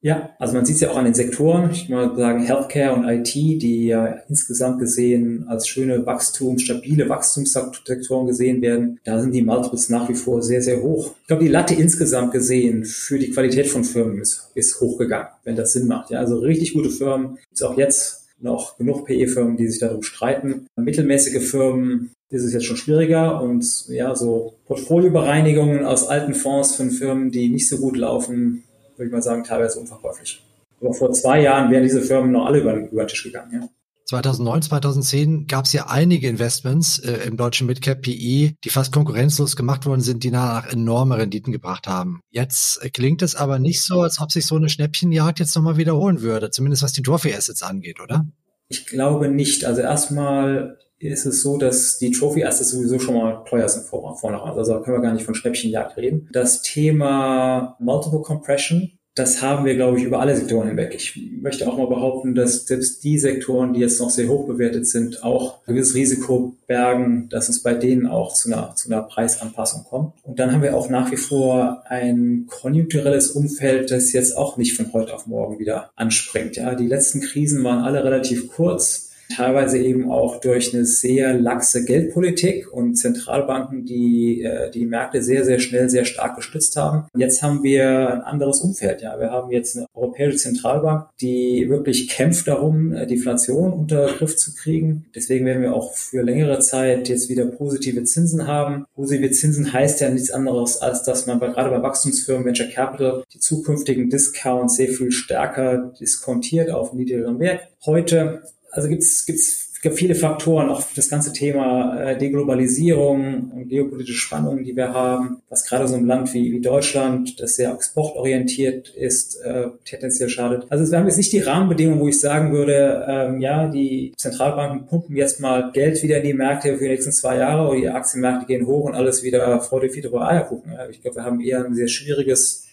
Ja, 0.00 0.30
also 0.38 0.54
man 0.54 0.64
sieht 0.64 0.76
es 0.76 0.80
ja 0.80 0.90
auch 0.90 0.96
an 0.96 1.06
den 1.06 1.14
Sektoren, 1.14 1.70
ich 1.72 1.88
würde 1.88 2.08
mal 2.08 2.16
sagen 2.16 2.44
Healthcare 2.44 2.94
und 2.94 3.04
IT, 3.04 3.34
die 3.34 3.86
ja 3.86 4.06
insgesamt 4.28 4.78
gesehen 4.78 5.46
als 5.48 5.66
schöne 5.66 6.06
Wachstum, 6.06 6.58
stabile 6.58 7.08
Wachstumssektoren 7.08 8.28
gesehen 8.28 8.62
werden. 8.62 9.00
Da 9.02 9.20
sind 9.20 9.34
die 9.34 9.42
Multiples 9.42 9.88
nach 9.88 10.08
wie 10.08 10.14
vor 10.14 10.40
sehr, 10.40 10.62
sehr 10.62 10.82
hoch. 10.82 11.16
Ich 11.22 11.26
glaube, 11.26 11.42
die 11.42 11.50
Latte 11.50 11.74
insgesamt 11.74 12.32
gesehen 12.32 12.84
für 12.84 13.18
die 13.18 13.30
Qualität 13.30 13.66
von 13.66 13.82
Firmen 13.82 14.20
ist, 14.20 14.52
ist 14.54 14.80
hochgegangen, 14.80 15.28
wenn 15.42 15.56
das 15.56 15.72
Sinn 15.72 15.88
macht. 15.88 16.10
Ja, 16.10 16.20
also 16.20 16.38
richtig 16.38 16.74
gute 16.74 16.90
Firmen 16.90 17.38
ist 17.52 17.64
auch 17.64 17.76
jetzt 17.76 18.28
noch 18.40 18.78
genug 18.78 19.04
PE-Firmen, 19.04 19.56
die 19.56 19.66
sich 19.66 19.80
darum 19.80 20.04
streiten. 20.04 20.68
Mittelmäßige 20.76 21.42
Firmen 21.42 22.12
ist 22.30 22.44
es 22.44 22.52
jetzt 22.52 22.66
schon 22.66 22.76
schwieriger 22.76 23.42
und 23.42 23.88
ja, 23.88 24.14
so 24.14 24.54
Portfoliobereinigungen 24.66 25.84
aus 25.84 26.06
alten 26.06 26.34
Fonds 26.34 26.76
von 26.76 26.90
Firmen, 26.90 27.30
die 27.30 27.48
nicht 27.48 27.68
so 27.68 27.78
gut 27.78 27.96
laufen, 27.96 28.64
würde 28.98 29.06
ich 29.06 29.12
mal 29.12 29.22
sagen, 29.22 29.44
teilweise 29.44 29.78
unverkäuflich. 29.78 30.42
Aber 30.80 30.92
vor 30.92 31.12
zwei 31.12 31.40
Jahren 31.40 31.70
wären 31.70 31.82
diese 31.82 32.02
Firmen 32.02 32.32
noch 32.32 32.46
alle 32.46 32.60
über, 32.60 32.74
über 32.74 33.04
den 33.04 33.08
Tisch 33.08 33.24
gegangen. 33.24 33.52
Ja. 33.52 33.68
2009, 34.08 34.62
2010 34.62 35.46
gab 35.46 35.66
es 35.66 35.74
ja 35.74 35.86
einige 35.88 36.28
Investments 36.28 36.98
äh, 36.98 37.26
im 37.26 37.36
deutschen 37.36 37.66
Midcap 37.66 38.00
PE, 38.00 38.54
die 38.64 38.70
fast 38.70 38.90
konkurrenzlos 38.90 39.54
gemacht 39.54 39.84
worden 39.84 40.00
sind, 40.00 40.24
die 40.24 40.30
nach 40.30 40.66
enorme 40.72 41.18
Renditen 41.18 41.52
gebracht 41.52 41.86
haben. 41.86 42.20
Jetzt 42.30 42.82
äh, 42.82 42.88
klingt 42.88 43.20
es 43.20 43.34
aber 43.34 43.58
nicht 43.58 43.84
so, 43.84 44.00
als 44.00 44.18
ob 44.18 44.32
sich 44.32 44.46
so 44.46 44.56
eine 44.56 44.70
Schnäppchenjagd 44.70 45.40
jetzt 45.40 45.54
nochmal 45.54 45.76
wiederholen 45.76 46.22
würde, 46.22 46.50
zumindest 46.50 46.82
was 46.82 46.94
die 46.94 47.02
Trophy 47.02 47.34
Assets 47.34 47.62
angeht, 47.62 48.00
oder? 48.00 48.24
Ich 48.68 48.86
glaube 48.86 49.28
nicht. 49.28 49.66
Also 49.66 49.82
erstmal 49.82 50.78
ist 51.00 51.26
es 51.26 51.42
so, 51.42 51.56
dass 51.58 51.98
die 51.98 52.10
Trophy 52.10 52.44
Assets 52.44 52.70
sowieso 52.70 52.98
schon 52.98 53.14
mal 53.14 53.44
teuer 53.48 53.68
sind 53.68 53.86
vor, 53.86 54.16
vornherein. 54.16 54.56
Also 54.56 54.74
da 54.74 54.80
können 54.80 54.96
wir 54.96 55.02
gar 55.02 55.14
nicht 55.14 55.24
von 55.24 55.34
Schnäppchenjagd 55.34 55.96
reden. 55.96 56.28
Das 56.32 56.62
Thema 56.62 57.76
Multiple 57.78 58.22
Compression, 58.22 58.92
das 59.14 59.42
haben 59.42 59.64
wir, 59.64 59.74
glaube 59.74 59.98
ich, 59.98 60.04
über 60.04 60.20
alle 60.20 60.36
Sektoren 60.36 60.68
hinweg. 60.68 60.94
Ich 60.94 61.20
möchte 61.40 61.68
auch 61.68 61.76
mal 61.76 61.88
behaupten, 61.88 62.34
dass 62.34 62.66
selbst 62.66 63.02
die 63.02 63.18
Sektoren, 63.18 63.72
die 63.72 63.80
jetzt 63.80 64.00
noch 64.00 64.10
sehr 64.10 64.28
hoch 64.28 64.46
bewertet 64.46 64.86
sind, 64.86 65.24
auch 65.24 65.58
ein 65.66 65.74
gewisses 65.74 65.94
Risiko 65.94 66.54
bergen, 66.68 67.28
dass 67.28 67.48
es 67.48 67.62
bei 67.62 67.74
denen 67.74 68.06
auch 68.06 68.32
zu 68.32 68.52
einer, 68.52 68.74
zu 68.76 68.88
einer 68.90 69.02
Preisanpassung 69.02 69.84
kommt. 69.84 70.14
Und 70.22 70.38
dann 70.38 70.52
haben 70.52 70.62
wir 70.62 70.76
auch 70.76 70.88
nach 70.88 71.10
wie 71.10 71.16
vor 71.16 71.82
ein 71.86 72.46
konjunkturelles 72.48 73.32
Umfeld, 73.32 73.90
das 73.90 74.12
jetzt 74.12 74.36
auch 74.36 74.56
nicht 74.56 74.76
von 74.76 74.92
heute 74.92 75.14
auf 75.14 75.26
morgen 75.26 75.58
wieder 75.58 75.90
anspringt. 75.96 76.56
Ja, 76.56 76.76
die 76.76 76.86
letzten 76.86 77.20
Krisen 77.20 77.64
waren 77.64 77.84
alle 77.84 78.04
relativ 78.04 78.48
kurz 78.52 79.07
teilweise 79.34 79.78
eben 79.78 80.10
auch 80.10 80.40
durch 80.40 80.74
eine 80.74 80.84
sehr 80.84 81.34
laxe 81.34 81.84
Geldpolitik 81.84 82.72
und 82.72 82.96
Zentralbanken, 82.96 83.84
die 83.84 84.42
äh, 84.42 84.70
die 84.70 84.86
Märkte 84.86 85.22
sehr, 85.22 85.44
sehr 85.44 85.58
schnell, 85.58 85.88
sehr 85.88 86.04
stark 86.04 86.36
gestützt 86.36 86.76
haben. 86.76 87.06
Jetzt 87.16 87.42
haben 87.42 87.62
wir 87.62 88.10
ein 88.12 88.20
anderes 88.22 88.60
Umfeld. 88.60 89.02
Ja, 89.02 89.18
wir 89.18 89.30
haben 89.30 89.50
jetzt 89.50 89.76
eine 89.76 89.86
europäische 89.94 90.38
Zentralbank, 90.38 91.08
die 91.20 91.66
wirklich 91.68 92.08
kämpft 92.08 92.48
darum, 92.48 92.94
die 93.06 93.14
Inflation 93.14 93.72
unter 93.72 94.06
Griff 94.06 94.36
zu 94.36 94.54
kriegen. 94.54 95.06
Deswegen 95.14 95.46
werden 95.46 95.62
wir 95.62 95.74
auch 95.74 95.94
für 95.94 96.22
längere 96.22 96.60
Zeit 96.60 97.08
jetzt 97.08 97.28
wieder 97.28 97.46
positive 97.46 98.04
Zinsen 98.04 98.46
haben. 98.46 98.86
Positive 98.94 99.30
Zinsen 99.30 99.72
heißt 99.72 100.00
ja 100.00 100.10
nichts 100.10 100.30
anderes, 100.30 100.80
als 100.80 101.02
dass 101.02 101.26
man 101.26 101.38
bei, 101.38 101.48
gerade 101.48 101.70
bei 101.70 101.82
Wachstumsfirmen 101.82 102.44
Venture 102.44 102.68
Capital 102.68 103.24
die 103.32 103.40
zukünftigen 103.40 104.10
Discounts 104.10 104.76
sehr 104.76 104.88
viel 104.88 105.12
stärker 105.12 105.92
diskontiert 106.00 106.70
auf 106.70 106.92
niedrigeren 106.92 107.38
Wert. 107.38 107.60
Heute, 107.84 108.42
also 108.70 108.88
gibt's 108.88 109.26
gibt's 109.26 109.68
viele 109.94 110.14
Faktoren, 110.14 110.70
auch 110.70 110.82
das 110.96 111.08
ganze 111.08 111.32
Thema 111.32 112.00
äh, 112.00 112.18
Deglobalisierung 112.18 113.52
und 113.54 113.68
geopolitische 113.68 114.18
Spannungen, 114.18 114.64
die 114.64 114.74
wir 114.74 114.92
haben, 114.92 115.40
was 115.48 115.64
gerade 115.64 115.86
so 115.86 115.94
ein 115.94 116.06
Land 116.06 116.34
wie, 116.34 116.52
wie 116.52 116.60
Deutschland, 116.60 117.40
das 117.40 117.56
sehr 117.56 117.72
exportorientiert 117.72 118.88
ist, 118.88 119.40
äh, 119.42 119.68
tendenziell 119.84 120.28
schadet. 120.28 120.66
Also 120.68 120.90
wir 120.90 120.98
haben 120.98 121.06
jetzt 121.06 121.16
nicht 121.16 121.32
die 121.32 121.40
Rahmenbedingungen, 121.40 122.00
wo 122.00 122.08
ich 122.08 122.20
sagen 122.20 122.52
würde, 122.52 123.06
ähm, 123.08 123.40
ja, 123.40 123.68
die 123.68 124.12
Zentralbanken 124.16 124.86
pumpen 124.86 125.16
jetzt 125.16 125.40
mal 125.40 125.70
Geld 125.72 126.02
wieder 126.02 126.18
in 126.18 126.24
die 126.24 126.34
Märkte 126.34 126.76
für 126.76 126.84
die 126.84 126.90
nächsten 126.90 127.12
zwei 127.12 127.36
Jahre 127.36 127.68
oder 127.68 127.78
die 127.78 127.88
Aktienmärkte 127.88 128.46
gehen 128.46 128.66
hoch 128.66 128.84
und 128.84 128.94
alles 128.94 129.22
wieder 129.22 129.60
Freude, 129.60 129.90
Fiete, 129.90 130.12
Eierkuchen. 130.12 130.72
Ja, 130.72 130.88
ich 130.88 131.00
glaube, 131.00 131.18
wir 131.18 131.24
haben 131.24 131.40
eher 131.40 131.64
ein 131.64 131.74
sehr 131.74 131.88
schwieriges 131.88 132.67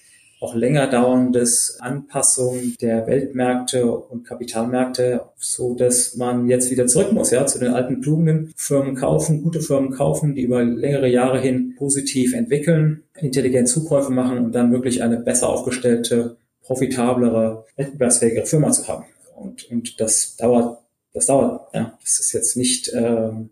auch 0.46 0.54
länger 0.54 0.88
dauerndes 0.88 1.78
Anpassung 1.80 2.76
der 2.80 3.08
Weltmärkte 3.08 3.90
und 3.90 4.28
Kapitalmärkte, 4.28 5.22
so 5.38 5.74
dass 5.74 6.16
man 6.18 6.48
jetzt 6.48 6.70
wieder 6.70 6.86
zurück 6.86 7.12
muss, 7.14 7.32
ja, 7.32 7.48
zu 7.48 7.58
den 7.58 7.74
alten 7.74 8.04
Tugenden. 8.04 8.54
Firmen 8.56 8.96
kaufen, 8.96 9.42
gute 9.42 9.60
Firmen 9.60 9.90
kaufen, 9.90 10.36
die 10.36 10.44
über 10.44 10.64
längere 10.64 11.10
Jahre 11.10 11.40
hin 11.40 11.74
positiv 11.76 12.36
entwickeln, 12.36 13.04
intelligent 13.16 13.68
Zukäufe 13.68 14.12
machen 14.12 14.38
und 14.38 14.54
dann 14.54 14.72
wirklich 14.72 15.02
eine 15.02 15.18
besser 15.18 15.50
aufgestellte, 15.50 16.38
profitablere, 16.62 17.66
wettbewerbsfähigere 17.76 18.46
Firma 18.46 18.72
zu 18.72 18.88
haben. 18.88 19.06
Und, 19.36 19.70
und 19.72 20.00
das 20.00 20.36
dauert, 20.36 20.78
das 21.14 21.26
dauert, 21.26 21.74
ja. 21.74 21.98
Das 22.02 22.20
ist 22.20 22.34
jetzt 22.34 22.56
nicht 22.56 22.92
ähm, 22.94 23.50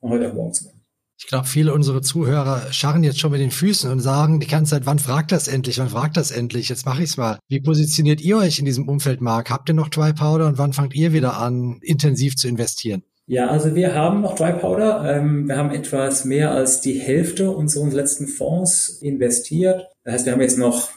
von 0.00 0.10
heute 0.10 0.28
auf 0.28 0.34
morgen 0.34 0.54
zu 0.54 0.64
machen. 0.64 0.81
Ich 1.22 1.28
glaube, 1.28 1.46
viele 1.46 1.72
unserer 1.72 2.02
Zuhörer 2.02 2.72
scharren 2.72 3.04
jetzt 3.04 3.20
schon 3.20 3.30
mit 3.30 3.40
den 3.40 3.52
Füßen 3.52 3.88
und 3.92 4.00
sagen 4.00 4.40
die 4.40 4.48
ganze 4.48 4.72
Zeit, 4.72 4.86
wann 4.86 4.98
fragt 4.98 5.30
das 5.30 5.46
endlich, 5.46 5.78
wann 5.78 5.88
fragt 5.88 6.16
das 6.16 6.32
endlich? 6.32 6.68
Jetzt 6.68 6.84
mache 6.84 7.00
ich's 7.00 7.16
mal. 7.16 7.38
Wie 7.48 7.60
positioniert 7.60 8.20
ihr 8.20 8.38
euch 8.38 8.58
in 8.58 8.64
diesem 8.64 8.88
Umfeld, 8.88 9.20
Mark? 9.20 9.48
Habt 9.48 9.68
ihr 9.68 9.74
noch 9.74 9.88
Dry 9.88 10.12
Powder 10.12 10.48
und 10.48 10.58
wann 10.58 10.72
fangt 10.72 10.96
ihr 10.96 11.12
wieder 11.12 11.38
an, 11.38 11.78
intensiv 11.80 12.34
zu 12.34 12.48
investieren? 12.48 13.04
Ja, 13.26 13.46
also 13.46 13.76
wir 13.76 13.94
haben 13.94 14.20
noch 14.22 14.34
Dry 14.34 14.52
Powder. 14.52 15.16
Ähm, 15.16 15.46
wir 15.46 15.56
haben 15.56 15.70
etwas 15.70 16.24
mehr 16.24 16.50
als 16.50 16.80
die 16.80 16.98
Hälfte 16.98 17.52
unserer 17.52 17.86
letzten 17.86 18.26
Fonds 18.26 18.98
investiert. 19.00 19.86
Das 20.02 20.14
heißt, 20.14 20.26
wir 20.26 20.32
haben 20.32 20.40
jetzt 20.40 20.58
noch 20.58 20.90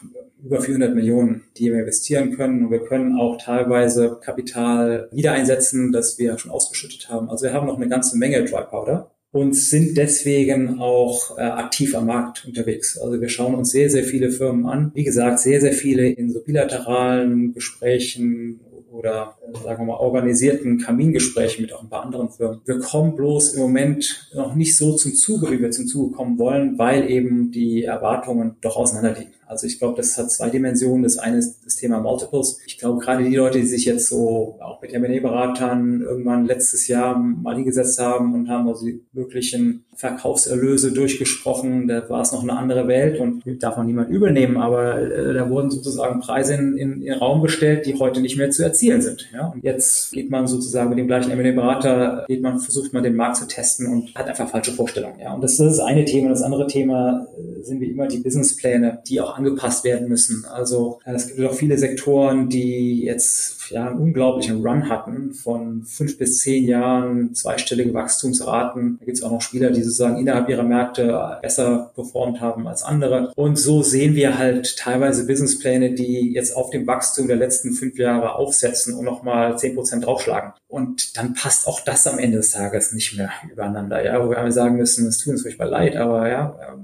über 0.44 0.60
400 0.60 0.92
Millionen, 0.92 1.44
die 1.56 1.66
wir 1.66 1.78
investieren 1.78 2.36
können. 2.36 2.64
Und 2.64 2.72
wir 2.72 2.84
können 2.84 3.16
auch 3.16 3.40
teilweise 3.40 4.18
Kapital 4.20 5.08
wieder 5.12 5.32
einsetzen, 5.32 5.92
das 5.92 6.18
wir 6.18 6.36
schon 6.36 6.50
ausgeschüttet 6.50 7.08
haben. 7.08 7.30
Also 7.30 7.44
wir 7.44 7.52
haben 7.52 7.68
noch 7.68 7.76
eine 7.76 7.88
ganze 7.88 8.18
Menge 8.18 8.44
Dry 8.44 8.64
Powder 8.68 9.12
und 9.32 9.54
sind 9.54 9.96
deswegen 9.96 10.78
auch 10.78 11.36
äh, 11.36 11.42
aktiv 11.42 11.94
am 11.94 12.06
Markt 12.06 12.46
unterwegs. 12.46 12.98
Also 12.98 13.20
wir 13.20 13.28
schauen 13.28 13.54
uns 13.54 13.70
sehr, 13.70 13.90
sehr 13.90 14.04
viele 14.04 14.30
Firmen 14.30 14.66
an. 14.66 14.92
Wie 14.94 15.04
gesagt, 15.04 15.40
sehr, 15.40 15.60
sehr 15.60 15.72
viele 15.72 16.08
in 16.08 16.32
so 16.32 16.40
bilateralen 16.42 17.52
Gesprächen 17.52 18.60
oder 18.90 19.36
äh, 19.42 19.58
sagen 19.62 19.82
wir 19.82 19.92
mal 19.92 19.98
organisierten 19.98 20.78
Kamingesprächen 20.78 21.62
mit 21.62 21.72
auch 21.72 21.82
ein 21.82 21.88
paar 21.88 22.04
anderen 22.04 22.30
Firmen. 22.30 22.60
Wir 22.64 22.78
kommen 22.78 23.14
bloß 23.14 23.54
im 23.54 23.60
Moment 23.60 24.30
noch 24.34 24.54
nicht 24.54 24.76
so 24.76 24.94
zum 24.94 25.14
Zuge, 25.14 25.50
wie 25.50 25.60
wir 25.60 25.70
zum 25.70 25.86
Zuge 25.86 26.14
kommen 26.14 26.38
wollen, 26.38 26.78
weil 26.78 27.10
eben 27.10 27.50
die 27.50 27.84
Erwartungen 27.84 28.56
doch 28.62 28.76
auseinanderliegen. 28.76 29.34
Also 29.46 29.66
ich 29.66 29.78
glaube, 29.78 29.96
das 29.96 30.16
hat 30.18 30.30
zwei 30.30 30.50
Dimensionen. 30.50 31.02
Das 31.02 31.18
eine 31.18 31.38
ist 31.38 31.64
das 31.64 31.76
Thema 31.76 32.00
Multiples. 32.00 32.58
Ich 32.66 32.78
glaube, 32.78 33.00
gerade 33.00 33.24
die 33.24 33.36
Leute, 33.36 33.58
die 33.58 33.66
sich 33.66 33.84
jetzt 33.84 34.08
so 34.08 34.58
auch 34.60 34.82
mit 34.82 34.92
M&A-Beratern 34.92 36.02
irgendwann 36.02 36.44
letztes 36.44 36.88
Jahr 36.88 37.18
mal 37.18 37.54
hingesetzt 37.54 37.98
haben 37.98 38.34
und 38.34 38.48
haben 38.48 38.68
also 38.68 38.84
die 38.84 39.00
möglichen 39.12 39.84
Verkaufserlöse 39.96 40.92
durchgesprochen, 40.92 41.88
da 41.88 42.08
war 42.10 42.20
es 42.20 42.30
noch 42.32 42.42
eine 42.42 42.52
andere 42.52 42.86
Welt 42.86 43.18
und 43.18 43.42
darf 43.62 43.78
man 43.78 43.86
niemand 43.86 44.10
übel 44.10 44.30
nehmen, 44.30 44.58
aber 44.58 45.00
äh, 45.00 45.32
da 45.32 45.48
wurden 45.48 45.70
sozusagen 45.70 46.20
Preise 46.20 46.54
in, 46.54 46.76
in, 46.76 46.92
in 46.94 47.00
den 47.00 47.14
Raum 47.14 47.40
gestellt, 47.42 47.86
die 47.86 47.98
heute 47.98 48.20
nicht 48.20 48.36
mehr 48.36 48.50
zu 48.50 48.62
erzielen 48.62 49.00
sind. 49.00 49.28
Ja? 49.32 49.48
Und 49.48 49.64
jetzt 49.64 50.12
geht 50.12 50.30
man 50.30 50.46
sozusagen 50.46 50.90
mit 50.90 50.98
dem 50.98 51.06
gleichen 51.06 51.30
M&A-Berater, 51.30 52.26
geht 52.28 52.42
man, 52.42 52.60
versucht 52.60 52.92
man 52.92 53.02
den 53.02 53.16
Markt 53.16 53.36
zu 53.36 53.48
testen 53.48 53.86
und 53.86 54.14
hat 54.14 54.28
einfach 54.28 54.50
falsche 54.50 54.72
Vorstellungen. 54.72 55.18
Ja? 55.18 55.32
Und 55.32 55.42
das, 55.42 55.56
das 55.56 55.72
ist 55.72 55.78
das 55.78 55.86
eine 55.86 56.04
Thema. 56.04 56.28
Das 56.28 56.42
andere 56.42 56.66
Thema 56.66 57.26
äh, 57.38 57.62
sind 57.62 57.80
wie 57.80 57.90
immer 57.90 58.06
die 58.06 58.18
Businesspläne, 58.18 59.02
die 59.08 59.20
auch 59.20 59.35
angepasst 59.36 59.84
werden 59.84 60.08
müssen. 60.08 60.44
Also 60.44 61.00
äh, 61.04 61.14
es 61.14 61.28
gibt 61.28 61.40
auch 61.48 61.54
viele 61.54 61.78
Sektoren, 61.78 62.48
die 62.48 63.04
jetzt 63.04 63.70
ja 63.70 63.88
einen 63.88 63.98
unglaublichen 63.98 64.66
Run 64.66 64.88
hatten 64.88 65.32
von 65.34 65.82
fünf 65.84 66.18
bis 66.18 66.38
zehn 66.38 66.64
Jahren, 66.64 67.34
zweistellige 67.34 67.92
Wachstumsraten. 67.94 68.98
Da 68.98 69.04
gibt 69.04 69.18
es 69.18 69.24
auch 69.24 69.30
noch 69.30 69.42
Spieler, 69.42 69.70
die 69.70 69.82
sozusagen 69.82 70.16
innerhalb 70.16 70.48
ihrer 70.48 70.62
Märkte 70.62 71.38
besser 71.42 71.92
performt 71.94 72.40
haben 72.40 72.66
als 72.66 72.82
andere. 72.82 73.32
Und 73.36 73.58
so 73.58 73.82
sehen 73.82 74.14
wir 74.14 74.38
halt 74.38 74.76
teilweise 74.78 75.26
Businesspläne, 75.26 75.94
die 75.94 76.32
jetzt 76.32 76.56
auf 76.56 76.70
dem 76.70 76.86
Wachstum 76.86 77.26
der 77.26 77.36
letzten 77.36 77.72
fünf 77.72 77.98
Jahre 77.98 78.34
aufsetzen 78.34 78.94
und 78.94 79.04
nochmal 79.04 79.58
zehn 79.58 79.74
Prozent 79.74 80.06
draufschlagen. 80.06 80.52
Und 80.68 81.16
dann 81.16 81.34
passt 81.34 81.66
auch 81.66 81.80
das 81.80 82.06
am 82.06 82.18
Ende 82.18 82.38
des 82.38 82.50
Tages 82.50 82.92
nicht 82.92 83.16
mehr 83.16 83.30
übereinander. 83.50 84.04
Ja, 84.04 84.24
wo 84.24 84.30
wir 84.30 84.52
sagen 84.52 84.76
müssen, 84.76 85.06
es 85.06 85.18
tut 85.18 85.32
uns 85.32 85.42
furchtbar 85.42 85.68
leid, 85.68 85.96
aber 85.96 86.28
ja, 86.28 86.76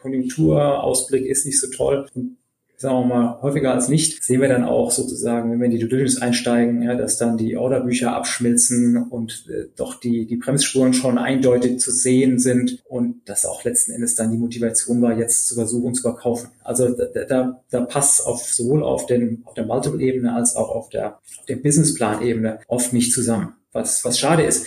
Konjunkturausblick 0.00 1.26
ist 1.26 1.46
nicht 1.46 1.60
so 1.60 1.68
toll. 1.70 2.06
Und 2.14 2.36
sagen 2.80 3.00
wir 3.00 3.14
mal, 3.14 3.42
häufiger 3.42 3.74
als 3.74 3.88
nicht, 3.88 4.24
sehen 4.24 4.40
wir 4.40 4.48
dann 4.48 4.64
auch 4.64 4.90
sozusagen, 4.90 5.52
wenn 5.52 5.58
wir 5.58 5.66
in 5.66 5.72
die 5.72 5.78
Due 5.80 5.88
Diligence 5.90 6.22
einsteigen, 6.22 6.82
ja, 6.82 6.94
dass 6.94 7.18
dann 7.18 7.36
die 7.36 7.58
Orderbücher 7.58 8.16
abschmilzen 8.16 9.02
und 9.10 9.46
äh, 9.50 9.66
doch 9.76 10.00
die, 10.00 10.26
die 10.26 10.36
Bremsspuren 10.36 10.94
schon 10.94 11.18
eindeutig 11.18 11.78
zu 11.78 11.90
sehen 11.90 12.38
sind 12.38 12.82
und 12.88 13.28
dass 13.28 13.44
auch 13.44 13.64
letzten 13.64 13.92
Endes 13.92 14.14
dann 14.14 14.32
die 14.32 14.38
Motivation 14.38 15.02
war, 15.02 15.18
jetzt 15.18 15.46
zu 15.46 15.56
versuchen 15.56 15.94
zu 15.94 16.00
verkaufen. 16.00 16.52
Also 16.64 16.88
da, 16.88 17.24
da, 17.24 17.60
da 17.68 17.80
passt 17.82 18.24
auf 18.24 18.46
sowohl 18.46 18.82
auf, 18.82 19.04
den, 19.04 19.42
auf 19.44 19.52
der 19.52 19.66
Multiple-Ebene 19.66 20.34
als 20.34 20.56
auch 20.56 20.70
auf 20.70 20.88
der, 20.88 21.16
auf 21.16 21.46
der 21.48 21.56
Businessplan-Ebene 21.56 22.60
oft 22.66 22.94
nicht 22.94 23.12
zusammen. 23.12 23.56
Was, 23.72 24.04
was 24.06 24.18
schade 24.18 24.42
ist. 24.42 24.66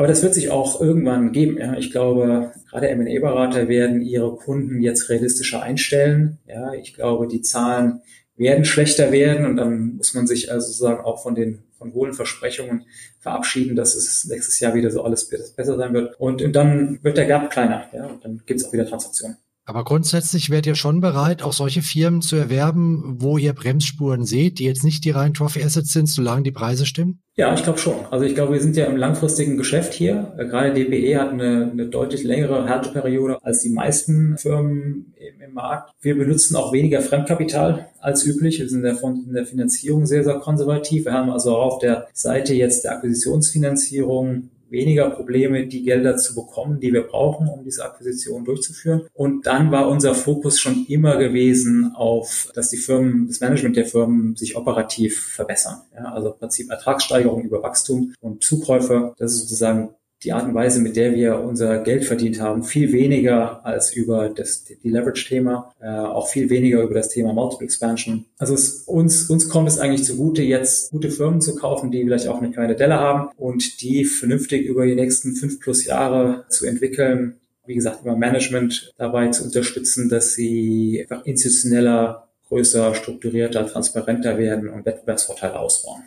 Aber 0.00 0.08
das 0.08 0.22
wird 0.22 0.32
sich 0.32 0.48
auch 0.48 0.80
irgendwann 0.80 1.30
geben. 1.30 1.58
Ja. 1.58 1.76
Ich 1.76 1.90
glaube, 1.90 2.52
gerade 2.70 2.88
M&A-Berater 2.88 3.68
werden 3.68 4.00
ihre 4.00 4.34
Kunden 4.34 4.80
jetzt 4.80 5.10
realistischer 5.10 5.62
einstellen. 5.62 6.38
Ja, 6.48 6.72
ich 6.72 6.94
glaube, 6.94 7.28
die 7.28 7.42
Zahlen 7.42 8.00
werden 8.34 8.64
schlechter 8.64 9.12
werden 9.12 9.44
und 9.44 9.56
dann 9.56 9.96
muss 9.96 10.14
man 10.14 10.26
sich 10.26 10.50
also 10.50 10.68
sozusagen 10.68 11.04
auch 11.04 11.22
von 11.22 11.34
den 11.34 11.64
von 11.76 11.92
hohlen 11.92 12.14
Versprechungen 12.14 12.86
verabschieden, 13.18 13.76
dass 13.76 13.94
es 13.94 14.24
nächstes 14.24 14.58
Jahr 14.58 14.72
wieder 14.72 14.90
so 14.90 15.02
alles 15.02 15.28
besser 15.28 15.76
sein 15.76 15.92
wird. 15.92 16.18
Und, 16.18 16.40
und 16.40 16.56
dann 16.56 16.98
wird 17.02 17.18
der 17.18 17.26
Gap 17.26 17.50
kleiner, 17.50 17.84
ja, 17.92 18.06
und 18.06 18.24
dann 18.24 18.40
gibt 18.46 18.58
es 18.58 18.66
auch 18.66 18.72
wieder 18.72 18.86
Transaktionen. 18.86 19.36
Aber 19.70 19.84
grundsätzlich 19.84 20.50
wärt 20.50 20.66
ihr 20.66 20.74
schon 20.74 21.00
bereit, 21.00 21.44
auch 21.44 21.52
solche 21.52 21.80
Firmen 21.80 22.22
zu 22.22 22.34
erwerben, 22.34 23.18
wo 23.20 23.38
ihr 23.38 23.52
Bremsspuren 23.52 24.24
seht, 24.24 24.58
die 24.58 24.64
jetzt 24.64 24.82
nicht 24.82 25.04
die 25.04 25.12
reinen 25.12 25.32
Trophy 25.32 25.62
Assets 25.62 25.92
sind, 25.92 26.08
solange 26.08 26.42
die 26.42 26.50
Preise 26.50 26.86
stimmen? 26.86 27.20
Ja, 27.36 27.54
ich 27.54 27.62
glaube 27.62 27.78
schon. 27.78 27.94
Also 28.10 28.24
ich 28.24 28.34
glaube, 28.34 28.54
wir 28.54 28.60
sind 28.60 28.76
ja 28.76 28.86
im 28.86 28.96
langfristigen 28.96 29.56
Geschäft 29.56 29.94
hier. 29.94 30.34
Gerade 30.38 30.74
DPE 30.74 31.20
hat 31.20 31.30
eine, 31.30 31.70
eine 31.70 31.86
deutlich 31.86 32.24
längere 32.24 32.68
Halteperiode 32.68 33.38
als 33.44 33.60
die 33.60 33.70
meisten 33.70 34.36
Firmen 34.38 35.14
im, 35.16 35.40
im, 35.40 35.54
Markt. 35.54 35.94
Wir 36.00 36.18
benutzen 36.18 36.56
auch 36.56 36.72
weniger 36.72 37.00
Fremdkapital 37.00 37.90
als 38.00 38.26
üblich. 38.26 38.58
Wir 38.58 38.68
sind 38.68 38.84
in 38.84 39.32
der 39.34 39.46
Finanzierung 39.46 40.04
sehr, 40.04 40.24
sehr 40.24 40.40
konservativ. 40.40 41.04
Wir 41.04 41.12
haben 41.12 41.30
also 41.30 41.56
auch 41.56 41.74
auf 41.74 41.78
der 41.78 42.08
Seite 42.12 42.54
jetzt 42.54 42.82
der 42.82 42.96
Akquisitionsfinanzierung 42.96 44.50
weniger 44.70 45.10
Probleme, 45.10 45.66
die 45.66 45.82
Gelder 45.82 46.16
zu 46.16 46.34
bekommen, 46.34 46.80
die 46.80 46.92
wir 46.92 47.02
brauchen, 47.02 47.48
um 47.48 47.64
diese 47.64 47.84
Akquisition 47.84 48.44
durchzuführen. 48.44 49.02
Und 49.14 49.46
dann 49.46 49.70
war 49.70 49.88
unser 49.88 50.14
Fokus 50.14 50.60
schon 50.60 50.86
immer 50.86 51.16
gewesen 51.16 51.92
auf, 51.94 52.50
dass 52.54 52.70
die 52.70 52.76
Firmen, 52.76 53.26
das 53.26 53.40
Management 53.40 53.76
der 53.76 53.86
Firmen 53.86 54.36
sich 54.36 54.56
operativ 54.56 55.20
verbessern. 55.20 55.82
Ja, 55.94 56.12
also 56.12 56.32
im 56.32 56.38
Prinzip 56.38 56.70
Ertragssteigerung 56.70 57.42
über 57.42 57.62
Wachstum 57.62 58.14
und 58.20 58.42
Zukäufe. 58.42 59.14
Das 59.18 59.32
ist 59.32 59.40
sozusagen 59.42 59.90
die 60.22 60.32
Art 60.32 60.46
und 60.46 60.54
Weise, 60.54 60.80
mit 60.80 60.96
der 60.96 61.14
wir 61.14 61.40
unser 61.40 61.78
Geld 61.78 62.04
verdient 62.04 62.40
haben, 62.40 62.62
viel 62.62 62.92
weniger 62.92 63.64
als 63.64 63.94
über 63.94 64.28
das 64.28 64.64
die 64.64 64.88
Leverage-Thema, 64.88 65.72
äh, 65.80 65.88
auch 65.88 66.28
viel 66.28 66.50
weniger 66.50 66.82
über 66.82 66.94
das 66.94 67.08
Thema 67.08 67.32
Multiple 67.32 67.64
Expansion. 67.64 68.26
Also 68.38 68.54
es, 68.54 68.82
uns, 68.82 69.30
uns 69.30 69.48
kommt 69.48 69.68
es 69.68 69.78
eigentlich 69.78 70.04
zugute, 70.04 70.42
jetzt 70.42 70.90
gute 70.90 71.10
Firmen 71.10 71.40
zu 71.40 71.54
kaufen, 71.54 71.90
die 71.90 72.04
vielleicht 72.04 72.28
auch 72.28 72.40
eine 72.40 72.50
kleine 72.50 72.76
Delle 72.76 72.98
haben 72.98 73.30
und 73.36 73.80
die 73.80 74.04
vernünftig 74.04 74.66
über 74.66 74.86
die 74.86 74.94
nächsten 74.94 75.34
fünf 75.34 75.58
plus 75.60 75.84
Jahre 75.86 76.44
zu 76.48 76.66
entwickeln. 76.66 77.36
Wie 77.66 77.74
gesagt, 77.74 78.02
über 78.02 78.16
Management 78.16 78.92
dabei 78.98 79.28
zu 79.28 79.44
unterstützen, 79.44 80.08
dass 80.08 80.34
sie 80.34 81.06
einfach 81.08 81.24
institutioneller, 81.24 82.28
größer, 82.48 82.94
strukturierter, 82.94 83.66
transparenter 83.66 84.36
werden 84.36 84.68
und 84.68 84.84
Wettbewerbsvorteile 84.84 85.58
ausbauen. 85.58 86.02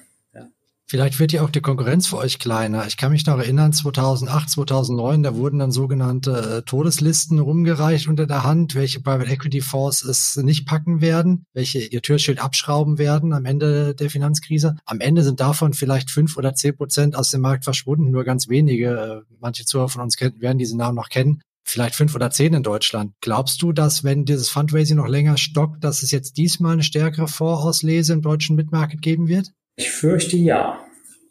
Vielleicht 0.94 1.20
wird 1.20 1.32
ja 1.32 1.42
auch 1.42 1.50
die 1.50 1.60
Konkurrenz 1.60 2.06
für 2.06 2.20
euch 2.20 2.38
kleiner. 2.38 2.86
Ich 2.86 2.98
kann 2.98 3.12
mich 3.12 3.26
noch 3.26 3.40
erinnern, 3.40 3.74
2008, 3.74 4.48
2009, 4.48 5.24
da 5.24 5.34
wurden 5.34 5.58
dann 5.58 5.72
sogenannte 5.72 6.60
äh, 6.60 6.62
Todeslisten 6.62 7.40
rumgereicht 7.40 8.08
unter 8.08 8.28
der 8.28 8.44
Hand, 8.44 8.76
welche 8.76 9.00
Private 9.00 9.32
Equity 9.32 9.62
Fonds 9.62 10.04
es 10.04 10.36
nicht 10.36 10.68
packen 10.68 11.02
werden, 11.02 11.48
welche 11.52 11.80
ihr 11.80 12.04
Türschild 12.04 12.38
abschrauben 12.38 13.00
werden 13.00 13.34
am 13.34 13.46
Ende 13.46 13.96
der 13.96 14.12
Finanzkrise. 14.12 14.76
Am 14.86 15.00
Ende 15.00 15.24
sind 15.24 15.40
davon 15.40 15.74
vielleicht 15.74 16.12
fünf 16.12 16.38
oder 16.38 16.54
zehn 16.54 16.78
Prozent 16.78 17.16
aus 17.16 17.32
dem 17.32 17.42
Markt 17.42 17.64
verschwunden, 17.64 18.12
nur 18.12 18.24
ganz 18.24 18.48
wenige. 18.48 19.24
Äh, 19.26 19.34
manche 19.40 19.66
Zuhörer 19.66 19.90
von 19.90 20.04
uns 20.04 20.16
werden 20.22 20.60
diese 20.60 20.78
Namen 20.78 20.96
noch 20.96 21.10
kennen 21.10 21.42
vielleicht 21.66 21.96
fünf 21.96 22.14
oder 22.14 22.30
zehn 22.30 22.54
in 22.54 22.62
Deutschland. 22.62 23.14
Glaubst 23.20 23.64
du, 23.64 23.72
dass 23.72 24.04
wenn 24.04 24.26
dieses 24.26 24.50
Fundraising 24.50 24.98
noch 24.98 25.08
länger 25.08 25.38
stockt, 25.38 25.84
dass 25.84 26.04
es 26.04 26.12
jetzt 26.12 26.38
diesmal 26.38 26.74
eine 26.74 26.84
stärkere 26.84 27.28
Vorauslese 27.28 28.14
im 28.14 28.22
deutschen 28.22 28.56
Midmarket 28.56 29.02
geben 29.02 29.28
wird? 29.28 29.54
Ich 29.76 29.90
fürchte 29.90 30.38
ja. 30.38 30.83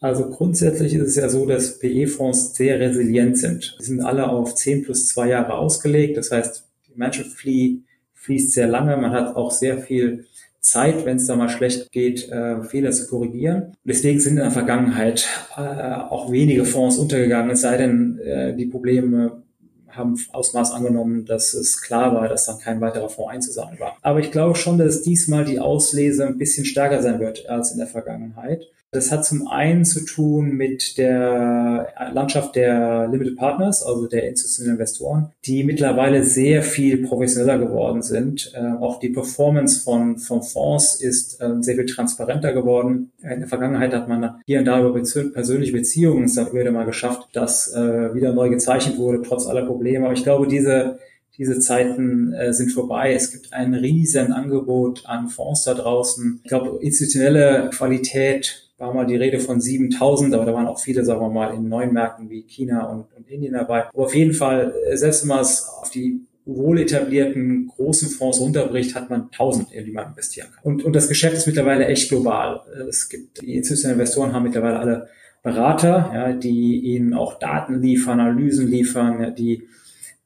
Also 0.02 0.28
grundsätzlich 0.28 0.94
ist 0.94 1.06
es 1.06 1.16
ja 1.16 1.28
so, 1.28 1.46
dass 1.46 1.78
PE-Fonds 1.78 2.56
sehr 2.56 2.80
resilient 2.80 3.38
sind. 3.38 3.76
Die 3.80 3.84
sind 3.84 4.00
alle 4.00 4.28
auf 4.28 4.56
10 4.56 4.82
plus 4.82 5.06
zwei 5.06 5.28
Jahre 5.28 5.54
ausgelegt. 5.54 6.16
Das 6.16 6.32
heißt, 6.32 6.64
die 6.88 6.98
Management 6.98 7.32
Fee 7.32 7.78
fließt 8.14 8.50
sehr 8.50 8.66
lange. 8.66 8.96
Man 8.96 9.12
hat 9.12 9.36
auch 9.36 9.52
sehr 9.52 9.78
viel 9.78 10.26
Zeit, 10.58 11.04
wenn 11.04 11.18
es 11.18 11.26
da 11.26 11.36
mal 11.36 11.48
schlecht 11.48 11.92
geht, 11.92 12.28
äh, 12.30 12.62
Fehler 12.64 12.90
zu 12.90 13.06
korrigieren. 13.06 13.76
Deswegen 13.84 14.18
sind 14.18 14.38
in 14.38 14.42
der 14.42 14.50
Vergangenheit 14.50 15.28
äh, 15.56 15.60
auch 15.60 16.32
wenige 16.32 16.64
Fonds 16.64 16.98
untergegangen, 16.98 17.50
es 17.52 17.62
sei 17.62 17.76
denn, 17.76 18.18
äh, 18.18 18.54
die 18.56 18.66
Probleme 18.66 19.42
haben 19.88 20.16
Ausmaß 20.32 20.72
angenommen, 20.72 21.26
dass 21.26 21.52
es 21.54 21.82
klar 21.82 22.14
war, 22.14 22.28
dass 22.28 22.46
dann 22.46 22.58
kein 22.58 22.80
weiterer 22.80 23.08
Fonds 23.08 23.32
einzusammeln 23.32 23.78
war. 23.78 23.96
Aber 24.02 24.20
ich 24.20 24.30
glaube 24.30 24.56
schon, 24.56 24.78
dass 24.78 25.02
diesmal 25.02 25.44
die 25.44 25.58
Auslese 25.58 26.26
ein 26.26 26.38
bisschen 26.38 26.64
stärker 26.64 27.02
sein 27.02 27.20
wird 27.20 27.48
als 27.48 27.72
in 27.72 27.78
der 27.78 27.88
Vergangenheit. 27.88 28.68
Das 28.94 29.10
hat 29.10 29.24
zum 29.24 29.48
einen 29.48 29.86
zu 29.86 30.04
tun 30.04 30.54
mit 30.54 30.98
der 30.98 31.94
Landschaft 32.12 32.56
der 32.56 33.08
Limited 33.08 33.38
Partners, 33.38 33.82
also 33.82 34.06
der 34.06 34.28
institutionellen 34.28 34.76
Investoren, 34.76 35.32
die 35.46 35.64
mittlerweile 35.64 36.22
sehr 36.22 36.62
viel 36.62 36.98
professioneller 36.98 37.58
geworden 37.58 38.02
sind. 38.02 38.52
Äh, 38.54 38.60
auch 38.82 39.00
die 39.00 39.08
Performance 39.08 39.80
von, 39.80 40.18
von 40.18 40.42
Fonds 40.42 41.00
ist 41.00 41.40
äh, 41.40 41.54
sehr 41.60 41.76
viel 41.76 41.86
transparenter 41.86 42.52
geworden. 42.52 43.12
In 43.22 43.40
der 43.40 43.48
Vergangenheit 43.48 43.94
hat 43.94 44.08
man 44.08 44.42
hier 44.44 44.58
und 44.58 44.66
da 44.66 44.78
über 44.78 44.92
persönliche 44.92 45.72
Beziehungen 45.72 46.24
es 46.24 46.34
dann 46.34 46.52
wieder 46.52 46.70
mal 46.70 46.84
geschafft, 46.84 47.30
dass 47.32 47.72
äh, 47.74 48.14
wieder 48.14 48.34
neu 48.34 48.50
gezeichnet 48.50 48.98
wurde, 48.98 49.22
trotz 49.22 49.46
aller 49.46 49.64
Probleme. 49.64 50.04
Aber 50.04 50.14
ich 50.14 50.22
glaube, 50.22 50.46
diese 50.46 50.98
diese 51.38 51.58
Zeiten 51.60 52.34
äh, 52.34 52.52
sind 52.52 52.72
vorbei. 52.72 53.14
Es 53.14 53.32
gibt 53.32 53.54
ein 53.54 53.72
riesen 53.72 54.32
Angebot 54.32 55.06
an 55.06 55.28
Fonds 55.28 55.64
da 55.64 55.72
draußen. 55.72 56.40
Ich 56.42 56.48
glaube, 56.48 56.78
institutionelle 56.82 57.70
Qualität 57.72 58.61
war 58.82 58.92
mal 58.92 59.06
die 59.06 59.16
Rede 59.16 59.38
von 59.38 59.60
7000, 59.60 60.34
aber 60.34 60.44
da 60.44 60.52
waren 60.52 60.66
auch 60.66 60.80
viele, 60.80 61.04
sagen 61.04 61.20
wir 61.20 61.30
mal, 61.30 61.54
in 61.54 61.68
neuen 61.68 61.92
Märkten 61.92 62.28
wie 62.28 62.42
China 62.42 62.86
und, 62.86 63.06
und 63.16 63.28
Indien 63.30 63.54
dabei. 63.54 63.84
Aber 63.88 64.04
auf 64.04 64.14
jeden 64.14 64.34
Fall, 64.34 64.74
äh, 64.90 64.96
selbst 64.96 65.22
wenn 65.22 65.28
man 65.28 65.40
es 65.40 65.68
auf 65.80 65.90
die 65.90 66.26
wohl 66.44 66.80
etablierten 66.80 67.68
großen 67.68 68.10
Fonds 68.10 68.40
runterbricht, 68.40 68.96
hat 68.96 69.08
man 69.08 69.28
1000, 69.30 69.72
in 69.72 69.84
die 69.84 69.92
man 69.92 70.08
investieren 70.08 70.48
kann. 70.52 70.64
Und, 70.64 70.84
und 70.84 70.96
das 70.96 71.08
Geschäft 71.08 71.36
ist 71.36 71.46
mittlerweile 71.46 71.86
echt 71.86 72.08
global. 72.08 72.62
Es 72.88 73.08
gibt, 73.08 73.40
die 73.40 73.54
institutionellen 73.54 74.00
Investoren 74.00 74.32
haben 74.32 74.42
mittlerweile 74.42 74.80
alle 74.80 75.08
Berater, 75.44 76.10
ja, 76.12 76.32
die 76.32 76.80
ihnen 76.80 77.14
auch 77.14 77.38
Daten 77.38 77.80
liefern, 77.80 78.18
Analysen 78.18 78.66
liefern, 78.66 79.22
ja, 79.22 79.30
die 79.30 79.68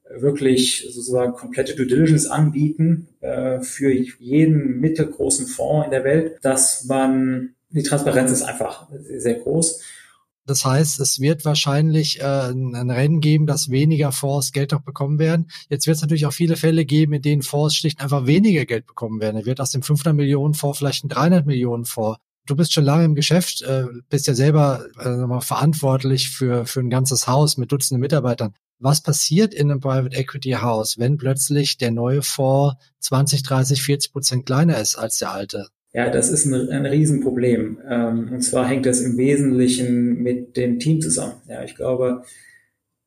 wirklich 0.09 0.87
sozusagen 0.89 1.33
komplette 1.33 1.75
Due 1.75 1.85
Diligence 1.85 2.25
anbieten 2.25 3.09
äh, 3.21 3.59
für 3.59 3.91
jeden 3.91 4.79
mittelgroßen 4.79 5.45
Fonds 5.45 5.85
in 5.85 5.91
der 5.91 6.03
Welt, 6.03 6.39
dass 6.41 6.85
man 6.85 7.53
die 7.69 7.83
Transparenz 7.83 8.31
ist 8.31 8.43
einfach 8.43 8.87
sehr 9.17 9.35
groß. 9.35 9.81
Das 10.47 10.63
heißt, 10.63 11.01
es 11.01 11.19
wird 11.19 11.43
wahrscheinlich 11.43 12.21
äh, 12.21 12.23
ein 12.23 12.89
Rennen 12.89 13.19
geben, 13.19 13.47
dass 13.47 13.69
weniger 13.69 14.13
Fonds 14.13 14.53
Geld 14.53 14.71
noch 14.71 14.81
bekommen 14.81 15.19
werden. 15.19 15.51
Jetzt 15.69 15.87
wird 15.87 15.97
es 15.97 16.01
natürlich 16.01 16.25
auch 16.25 16.33
viele 16.33 16.55
Fälle 16.55 16.85
geben, 16.85 17.13
in 17.13 17.21
denen 17.21 17.41
Fonds 17.41 17.75
schlicht 17.75 17.99
einfach 17.99 18.27
weniger 18.27 18.65
Geld 18.65 18.87
bekommen 18.87 19.19
werden. 19.19 19.35
Er 19.35 19.45
wird 19.45 19.59
aus 19.59 19.71
dem 19.71 19.83
500 19.83 20.15
Millionen 20.15 20.53
Fonds 20.53 20.77
vielleicht 20.77 21.03
ein 21.03 21.09
300 21.09 21.45
Millionen 21.45 21.83
Fonds. 21.83 22.17
Du 22.45 22.55
bist 22.55 22.71
schon 22.71 22.85
lange 22.85 23.03
im 23.03 23.13
Geschäft, 23.13 23.61
äh, 23.63 23.87
bist 24.07 24.25
ja 24.25 24.33
selber 24.33 24.85
äh, 24.99 25.41
verantwortlich 25.41 26.29
für, 26.29 26.65
für 26.65 26.79
ein 26.79 26.89
ganzes 26.89 27.27
Haus 27.27 27.57
mit 27.57 27.73
Dutzenden 27.73 27.99
Mitarbeitern. 27.99 28.53
Was 28.79 29.01
passiert 29.01 29.53
in 29.53 29.69
einem 29.69 29.81
Private 29.81 30.15
Equity 30.15 30.51
House, 30.51 30.97
wenn 30.97 31.17
plötzlich 31.17 31.77
der 31.77 31.91
neue 31.91 32.21
Fonds 32.21 32.77
20, 33.01 33.43
30, 33.43 33.83
40 33.83 34.11
Prozent 34.13 34.45
kleiner 34.45 34.77
ist 34.77 34.95
als 34.95 35.17
der 35.17 35.31
alte? 35.31 35.67
Ja, 35.97 36.11
das 36.11 36.29
ist 36.29 36.45
ein, 36.45 36.69
ein 36.69 36.85
Riesenproblem. 36.85 37.79
Ähm, 37.89 38.29
und 38.31 38.41
zwar 38.43 38.67
hängt 38.67 38.85
das 38.85 39.01
im 39.01 39.17
Wesentlichen 39.17 40.21
mit 40.21 40.55
dem 40.55 40.77
Team 40.77 41.01
zusammen. 41.01 41.41
Ja, 41.47 41.63
ich 41.63 41.73
glaube, 41.73 42.21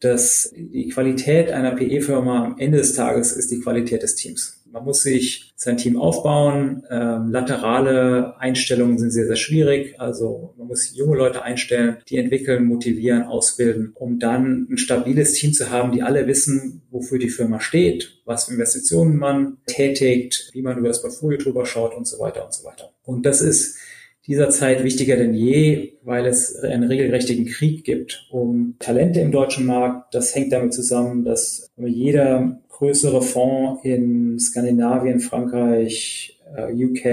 dass 0.00 0.52
die 0.56 0.88
Qualität 0.88 1.52
einer 1.52 1.76
PE-Firma 1.76 2.46
am 2.46 2.58
Ende 2.58 2.78
des 2.78 2.94
Tages 2.94 3.30
ist 3.30 3.52
die 3.52 3.60
Qualität 3.60 4.02
des 4.02 4.16
Teams. 4.16 4.59
Man 4.72 4.84
muss 4.84 5.02
sich 5.02 5.52
sein 5.56 5.76
Team 5.76 5.98
aufbauen. 5.98 6.84
Ähm, 6.90 7.30
laterale 7.30 8.38
Einstellungen 8.38 8.98
sind 8.98 9.10
sehr, 9.10 9.26
sehr 9.26 9.36
schwierig. 9.36 9.98
Also 9.98 10.54
man 10.56 10.68
muss 10.68 10.94
junge 10.94 11.16
Leute 11.16 11.42
einstellen, 11.42 11.98
die 12.08 12.18
entwickeln, 12.18 12.64
motivieren, 12.64 13.24
ausbilden, 13.24 13.92
um 13.94 14.18
dann 14.18 14.68
ein 14.70 14.78
stabiles 14.78 15.32
Team 15.34 15.52
zu 15.52 15.70
haben, 15.70 15.92
die 15.92 16.02
alle 16.02 16.26
wissen, 16.26 16.82
wofür 16.90 17.18
die 17.18 17.28
Firma 17.28 17.60
steht, 17.60 18.20
was 18.24 18.44
für 18.44 18.52
Investitionen 18.52 19.16
man 19.16 19.58
tätigt, 19.66 20.50
wie 20.52 20.62
man 20.62 20.78
über 20.78 20.88
das 20.88 21.02
Portfolio 21.02 21.38
drüber 21.38 21.66
schaut 21.66 21.96
und 21.96 22.06
so 22.06 22.18
weiter 22.18 22.44
und 22.44 22.54
so 22.54 22.64
weiter. 22.64 22.92
Und 23.04 23.26
das 23.26 23.42
ist 23.42 23.76
dieser 24.26 24.50
Zeit 24.50 24.84
wichtiger 24.84 25.16
denn 25.16 25.34
je, 25.34 25.94
weil 26.02 26.26
es 26.26 26.54
einen 26.56 26.84
regelrechten 26.84 27.46
Krieg 27.46 27.84
gibt 27.84 28.28
um 28.30 28.76
Talente 28.78 29.20
im 29.20 29.32
deutschen 29.32 29.66
Markt. 29.66 30.14
Das 30.14 30.34
hängt 30.34 30.52
damit 30.52 30.74
zusammen, 30.74 31.24
dass 31.24 31.70
jeder 31.76 32.60
größere 32.80 33.20
Fonds 33.20 33.84
in 33.84 34.38
Skandinavien, 34.38 35.20
Frankreich, 35.20 36.40
äh, 36.56 36.72
UK 36.72 37.04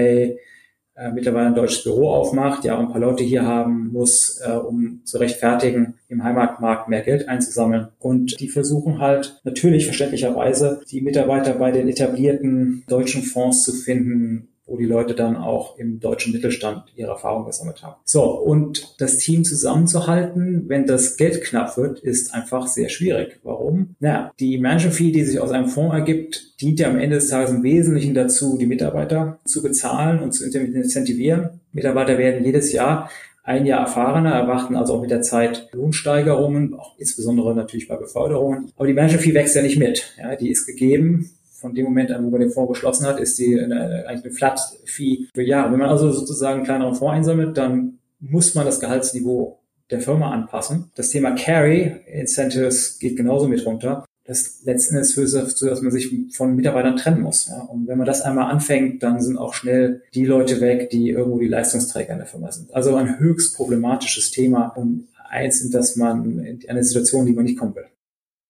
äh, 0.98 1.12
mittlerweile 1.12 1.48
ein 1.48 1.54
deutsches 1.54 1.84
Büro 1.84 2.10
aufmacht, 2.10 2.64
ja, 2.64 2.78
ein 2.78 2.88
paar 2.88 3.00
Leute 3.00 3.22
hier 3.22 3.46
haben 3.46 3.92
muss, 3.92 4.40
äh, 4.44 4.50
um 4.50 5.02
zu 5.04 5.18
rechtfertigen, 5.18 5.94
im 6.08 6.24
Heimatmarkt 6.24 6.88
mehr 6.88 7.02
Geld 7.02 7.28
einzusammeln. 7.28 7.88
Und 7.98 8.40
die 8.40 8.48
versuchen 8.48 8.98
halt 8.98 9.40
natürlich 9.44 9.84
verständlicherweise, 9.84 10.80
die 10.90 11.02
Mitarbeiter 11.02 11.52
bei 11.52 11.70
den 11.70 11.88
etablierten 11.88 12.82
deutschen 12.88 13.22
Fonds 13.22 13.62
zu 13.62 13.72
finden, 13.72 14.48
wo 14.68 14.76
die 14.76 14.84
Leute 14.84 15.14
dann 15.14 15.36
auch 15.36 15.78
im 15.78 15.98
deutschen 15.98 16.32
Mittelstand 16.32 16.84
ihre 16.94 17.10
Erfahrung 17.10 17.46
gesammelt 17.46 17.82
haben. 17.82 17.96
So, 18.04 18.22
und 18.22 18.94
das 18.98 19.18
Team 19.18 19.44
zusammenzuhalten, 19.44 20.64
wenn 20.68 20.86
das 20.86 21.16
Geld 21.16 21.42
knapp 21.42 21.76
wird, 21.76 22.00
ist 22.00 22.34
einfach 22.34 22.66
sehr 22.66 22.90
schwierig. 22.90 23.40
Warum? 23.42 23.96
Naja, 23.98 24.30
die 24.38 24.58
Management 24.58 24.94
Fee, 24.94 25.10
die 25.10 25.24
sich 25.24 25.40
aus 25.40 25.50
einem 25.50 25.68
Fonds 25.68 25.94
ergibt, 25.94 26.60
dient 26.60 26.80
ja 26.80 26.88
am 26.88 26.98
Ende 26.98 27.16
des 27.16 27.28
Tages 27.28 27.50
im 27.50 27.62
Wesentlichen 27.62 28.14
dazu, 28.14 28.58
die 28.58 28.66
Mitarbeiter 28.66 29.38
zu 29.44 29.62
bezahlen 29.62 30.20
und 30.20 30.32
zu 30.32 30.44
incentivieren. 30.44 31.60
Mitarbeiter 31.72 32.18
werden 32.18 32.44
jedes 32.44 32.72
Jahr 32.72 33.10
ein 33.42 33.64
Jahr 33.64 33.80
erfahrener, 33.80 34.32
erwarten 34.32 34.76
also 34.76 34.94
auch 34.94 35.00
mit 35.00 35.10
der 35.10 35.22
Zeit 35.22 35.70
Lohnsteigerungen, 35.72 36.74
auch 36.74 36.98
insbesondere 36.98 37.54
natürlich 37.54 37.88
bei 37.88 37.96
Beförderungen. 37.96 38.70
Aber 38.76 38.86
die 38.86 38.92
Management 38.92 39.24
Fee 39.24 39.32
wächst 39.32 39.56
ja 39.56 39.62
nicht 39.62 39.78
mit. 39.78 40.12
Ja, 40.18 40.36
die 40.36 40.50
ist 40.50 40.66
gegeben 40.66 41.30
von 41.60 41.74
dem 41.74 41.84
Moment 41.84 42.12
an, 42.12 42.24
wo 42.24 42.30
man 42.30 42.40
den 42.40 42.50
Fonds 42.50 42.72
geschlossen 42.72 43.06
hat, 43.06 43.18
ist 43.18 43.38
die 43.38 43.58
eine, 43.58 44.06
eigentlich 44.06 44.24
eine 44.24 44.34
Flat-Fee 44.34 45.28
für 45.34 45.42
Jahre. 45.42 45.72
Wenn 45.72 45.80
man 45.80 45.88
also 45.88 46.12
sozusagen 46.12 46.58
einen 46.58 46.64
kleineren 46.64 46.94
Fonds 46.94 47.16
einsammelt, 47.16 47.56
dann 47.56 47.98
muss 48.20 48.54
man 48.54 48.64
das 48.64 48.80
Gehaltsniveau 48.80 49.58
der 49.90 50.00
Firma 50.00 50.32
anpassen. 50.32 50.90
Das 50.94 51.10
Thema 51.10 51.34
Carry, 51.34 52.00
Incentives, 52.06 52.98
geht 52.98 53.16
genauso 53.16 53.48
mit 53.48 53.64
runter. 53.64 54.04
Das 54.24 54.62
letzten 54.64 54.96
Endes 54.96 55.14
führt 55.14 55.32
dazu, 55.32 55.66
dass 55.66 55.80
man 55.80 55.90
sich 55.90 56.14
von 56.32 56.54
Mitarbeitern 56.54 56.96
trennen 56.96 57.22
muss. 57.22 57.48
Ja. 57.48 57.62
Und 57.62 57.88
wenn 57.88 57.96
man 57.96 58.06
das 58.06 58.20
einmal 58.20 58.50
anfängt, 58.50 59.02
dann 59.02 59.22
sind 59.22 59.38
auch 59.38 59.54
schnell 59.54 60.02
die 60.14 60.26
Leute 60.26 60.60
weg, 60.60 60.90
die 60.90 61.10
irgendwo 61.10 61.38
die 61.38 61.48
Leistungsträger 61.48 62.12
in 62.12 62.18
der 62.18 62.26
Firma 62.26 62.52
sind. 62.52 62.72
Also 62.74 62.94
ein 62.94 63.18
höchst 63.18 63.56
problematisches 63.56 64.30
Thema 64.30 64.66
und 64.68 65.08
eins, 65.30 65.62
in 65.62 65.70
das 65.70 65.96
man 65.96 66.38
in 66.40 66.60
eine 66.68 66.84
Situation, 66.84 67.24
die 67.26 67.32
man 67.32 67.44
nicht 67.44 67.58
kommen 67.58 67.74
will. 67.74 67.86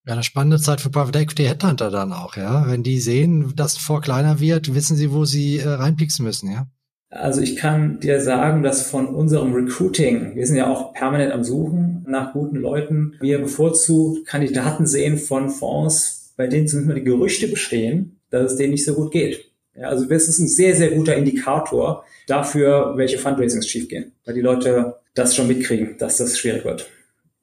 Ja, 0.09 0.13
eine 0.13 0.23
spannende 0.23 0.57
Zeit 0.57 0.81
für 0.81 0.89
Private 0.89 1.19
Equity 1.19 1.43
Headhunter 1.43 1.91
dann 1.91 2.13
auch, 2.13 2.35
ja. 2.35 2.65
Wenn 2.67 2.81
die 2.81 2.99
sehen, 2.99 3.53
dass 3.55 3.77
vor 3.77 4.01
kleiner 4.01 4.39
wird, 4.39 4.73
wissen 4.73 4.97
sie, 4.97 5.11
wo 5.11 5.23
sie 5.23 5.59
äh, 5.59 5.67
reinpieksen 5.67 6.25
müssen, 6.25 6.51
ja. 6.51 6.65
Also 7.11 7.41
ich 7.41 7.55
kann 7.57 7.99
dir 7.99 8.19
sagen, 8.19 8.63
dass 8.63 8.89
von 8.89 9.05
unserem 9.13 9.53
Recruiting, 9.53 10.35
wir 10.35 10.47
sind 10.47 10.55
ja 10.55 10.65
auch 10.65 10.93
permanent 10.93 11.31
am 11.31 11.43
Suchen 11.43 12.07
nach 12.07 12.33
guten 12.33 12.55
Leuten, 12.55 13.17
wir 13.21 13.37
bevorzugt 13.37 14.25
Kandidaten 14.25 14.87
sehen 14.87 15.19
von 15.19 15.51
Fonds, 15.51 16.33
bei 16.35 16.47
denen 16.47 16.67
zumindest 16.67 16.97
die 16.97 17.03
Gerüchte 17.03 17.47
bestehen, 17.47 18.19
dass 18.31 18.53
es 18.53 18.57
denen 18.57 18.71
nicht 18.71 18.85
so 18.85 18.95
gut 18.95 19.11
geht. 19.11 19.51
Ja, 19.75 19.89
also 19.89 20.05
das 20.05 20.27
ist 20.27 20.39
ein 20.39 20.47
sehr, 20.47 20.75
sehr 20.75 20.89
guter 20.89 21.15
Indikator 21.15 22.03
dafür, 22.25 22.93
welche 22.95 23.19
Fundraisings 23.19 23.67
schiefgehen, 23.67 24.13
weil 24.25 24.33
die 24.33 24.41
Leute 24.41 24.95
das 25.13 25.35
schon 25.35 25.47
mitkriegen, 25.47 25.99
dass 25.99 26.17
das 26.17 26.39
schwierig 26.39 26.65
wird 26.65 26.89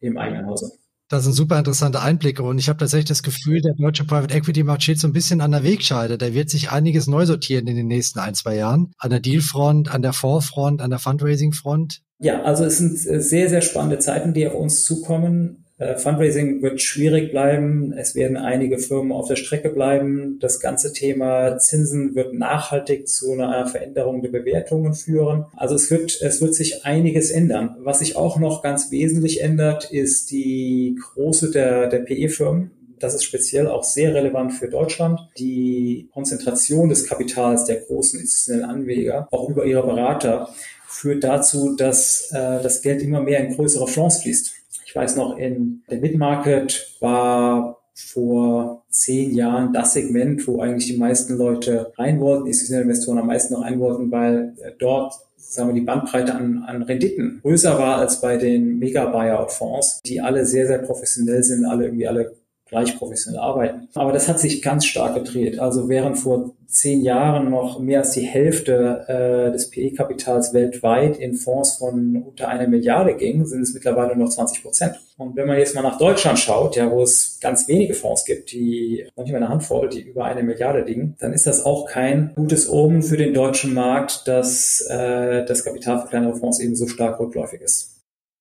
im 0.00 0.18
eigenen 0.18 0.46
Hause. 0.46 0.72
Das 1.08 1.22
sind 1.22 1.34
super 1.34 1.56
interessante 1.56 2.00
Einblicke 2.00 2.42
und 2.42 2.58
ich 2.58 2.68
habe 2.68 2.80
tatsächlich 2.80 3.08
das 3.08 3.22
Gefühl, 3.22 3.60
der 3.60 3.74
deutsche 3.74 4.04
Private 4.04 4.34
Equity 4.34 4.64
Markt 4.64 4.82
steht 4.82 4.98
so 4.98 5.06
ein 5.06 5.12
bisschen 5.12 5.40
an 5.40 5.52
der 5.52 5.62
Wegscheide. 5.62 6.18
Da 6.18 6.34
wird 6.34 6.50
sich 6.50 6.72
einiges 6.72 7.06
neu 7.06 7.26
sortieren 7.26 7.68
in 7.68 7.76
den 7.76 7.86
nächsten 7.86 8.18
ein, 8.18 8.34
zwei 8.34 8.56
Jahren. 8.56 8.90
An 8.98 9.10
der 9.10 9.20
Dealfront, 9.20 9.88
an 9.88 10.02
der 10.02 10.12
Fondsfront, 10.12 10.82
an 10.82 10.90
der 10.90 10.98
Fundraising-Front. 10.98 12.00
Ja, 12.18 12.42
also 12.42 12.64
es 12.64 12.78
sind 12.78 12.98
sehr, 12.98 13.48
sehr 13.48 13.60
spannende 13.60 14.00
Zeiten, 14.00 14.34
die 14.34 14.48
auf 14.48 14.54
uns 14.54 14.84
zukommen. 14.84 15.65
Äh, 15.78 15.96
Fundraising 15.96 16.62
wird 16.62 16.80
schwierig 16.80 17.30
bleiben. 17.30 17.92
Es 17.92 18.14
werden 18.14 18.38
einige 18.38 18.78
Firmen 18.78 19.12
auf 19.12 19.28
der 19.28 19.36
Strecke 19.36 19.68
bleiben. 19.68 20.38
Das 20.40 20.58
ganze 20.60 20.92
Thema 20.92 21.58
Zinsen 21.58 22.14
wird 22.14 22.32
nachhaltig 22.32 23.08
zu 23.08 23.32
einer 23.32 23.66
Veränderung 23.66 24.22
der 24.22 24.30
Bewertungen 24.30 24.94
führen. 24.94 25.44
Also 25.54 25.74
es 25.74 25.90
wird, 25.90 26.18
es 26.22 26.40
wird 26.40 26.54
sich 26.54 26.86
einiges 26.86 27.30
ändern. 27.30 27.76
Was 27.80 27.98
sich 27.98 28.16
auch 28.16 28.38
noch 28.38 28.62
ganz 28.62 28.90
wesentlich 28.90 29.42
ändert, 29.42 29.90
ist 29.90 30.30
die 30.30 30.98
Große 31.12 31.50
der, 31.50 31.88
der 31.88 31.98
PE-Firmen. 31.98 32.70
Das 32.98 33.14
ist 33.14 33.24
speziell 33.24 33.66
auch 33.66 33.84
sehr 33.84 34.14
relevant 34.14 34.54
für 34.54 34.68
Deutschland. 34.68 35.20
Die 35.36 36.08
Konzentration 36.14 36.88
des 36.88 37.06
Kapitals 37.06 37.64
der 37.64 37.80
großen 37.80 38.18
institutionellen 38.18 38.70
Anleger, 38.70 39.28
auch 39.30 39.50
über 39.50 39.66
ihre 39.66 39.82
Berater, 39.82 40.48
führt 40.86 41.22
dazu, 41.22 41.76
dass 41.76 42.30
äh, 42.32 42.62
das 42.62 42.80
Geld 42.80 43.02
immer 43.02 43.20
mehr 43.20 43.40
in 43.40 43.54
größere 43.54 43.86
Fonds 43.86 44.22
fließt. 44.22 44.52
Ich 44.86 44.94
weiß 44.94 45.16
noch, 45.16 45.36
in 45.36 45.82
der 45.90 45.98
Mid-Market 45.98 46.96
war 47.00 47.82
vor 47.92 48.84
zehn 48.88 49.34
Jahren 49.34 49.72
das 49.72 49.94
Segment, 49.94 50.46
wo 50.46 50.60
eigentlich 50.60 50.86
die 50.86 50.96
meisten 50.96 51.36
Leute 51.36 51.92
rein 51.98 52.20
wollten, 52.20 52.46
institutionelle 52.46 52.84
Investoren 52.84 53.18
am 53.18 53.26
meisten 53.26 53.54
noch 53.54 53.62
rein 53.62 53.80
wollten, 53.80 54.12
weil 54.12 54.54
dort 54.78 55.14
sagen 55.36 55.70
wir, 55.70 55.74
die 55.74 55.80
Bandbreite 55.86 56.34
an, 56.34 56.62
an 56.66 56.82
Renditen 56.82 57.40
größer 57.42 57.78
war 57.78 57.96
als 57.96 58.20
bei 58.20 58.36
den 58.36 58.78
Mega-Buyout-Fonds, 58.78 60.02
die 60.04 60.20
alle 60.20 60.46
sehr, 60.46 60.68
sehr 60.68 60.78
professionell 60.78 61.42
sind, 61.42 61.64
alle 61.64 61.86
irgendwie 61.86 62.06
alle 62.06 62.36
gleich 62.68 62.98
professionell 62.98 63.40
arbeiten. 63.40 63.88
Aber 63.94 64.12
das 64.12 64.28
hat 64.28 64.40
sich 64.40 64.60
ganz 64.60 64.84
stark 64.86 65.14
gedreht. 65.14 65.58
Also 65.58 65.88
während 65.88 66.18
vor 66.18 66.52
zehn 66.66 67.02
Jahren 67.02 67.50
noch 67.50 67.78
mehr 67.78 68.00
als 68.00 68.10
die 68.10 68.22
Hälfte 68.22 69.04
äh, 69.08 69.52
des 69.52 69.70
PE-Kapitals 69.70 70.52
weltweit 70.52 71.16
in 71.18 71.34
Fonds 71.34 71.76
von 71.76 72.24
unter 72.26 72.48
einer 72.48 72.66
Milliarde 72.66 73.14
ging, 73.14 73.46
sind 73.46 73.62
es 73.62 73.72
mittlerweile 73.72 74.16
nur 74.16 74.26
noch 74.26 74.32
20 74.32 74.62
Prozent. 74.62 74.96
Und 75.16 75.36
wenn 75.36 75.46
man 75.46 75.58
jetzt 75.58 75.74
mal 75.74 75.82
nach 75.82 75.96
Deutschland 75.96 76.38
schaut, 76.38 76.76
ja, 76.76 76.90
wo 76.90 77.02
es 77.02 77.38
ganz 77.40 77.68
wenige 77.68 77.94
Fonds 77.94 78.24
gibt, 78.24 78.52
die 78.52 79.06
noch 79.16 79.24
nicht 79.24 79.32
mal 79.32 79.38
eine 79.38 79.48
Handvoll, 79.48 79.88
die 79.88 80.02
über 80.02 80.24
eine 80.24 80.42
Milliarde 80.42 80.82
liegen, 80.82 81.16
dann 81.20 81.32
ist 81.32 81.46
das 81.46 81.64
auch 81.64 81.86
kein 81.86 82.32
gutes 82.34 82.68
Omen 82.68 83.02
für 83.02 83.16
den 83.16 83.32
deutschen 83.32 83.72
Markt, 83.72 84.26
dass 84.26 84.80
äh, 84.90 85.44
das 85.44 85.64
Kapital 85.64 86.00
für 86.00 86.08
kleinere 86.08 86.34
Fonds 86.34 86.60
eben 86.60 86.74
so 86.74 86.88
stark 86.88 87.20
rückläufig 87.20 87.62
ist. 87.62 87.95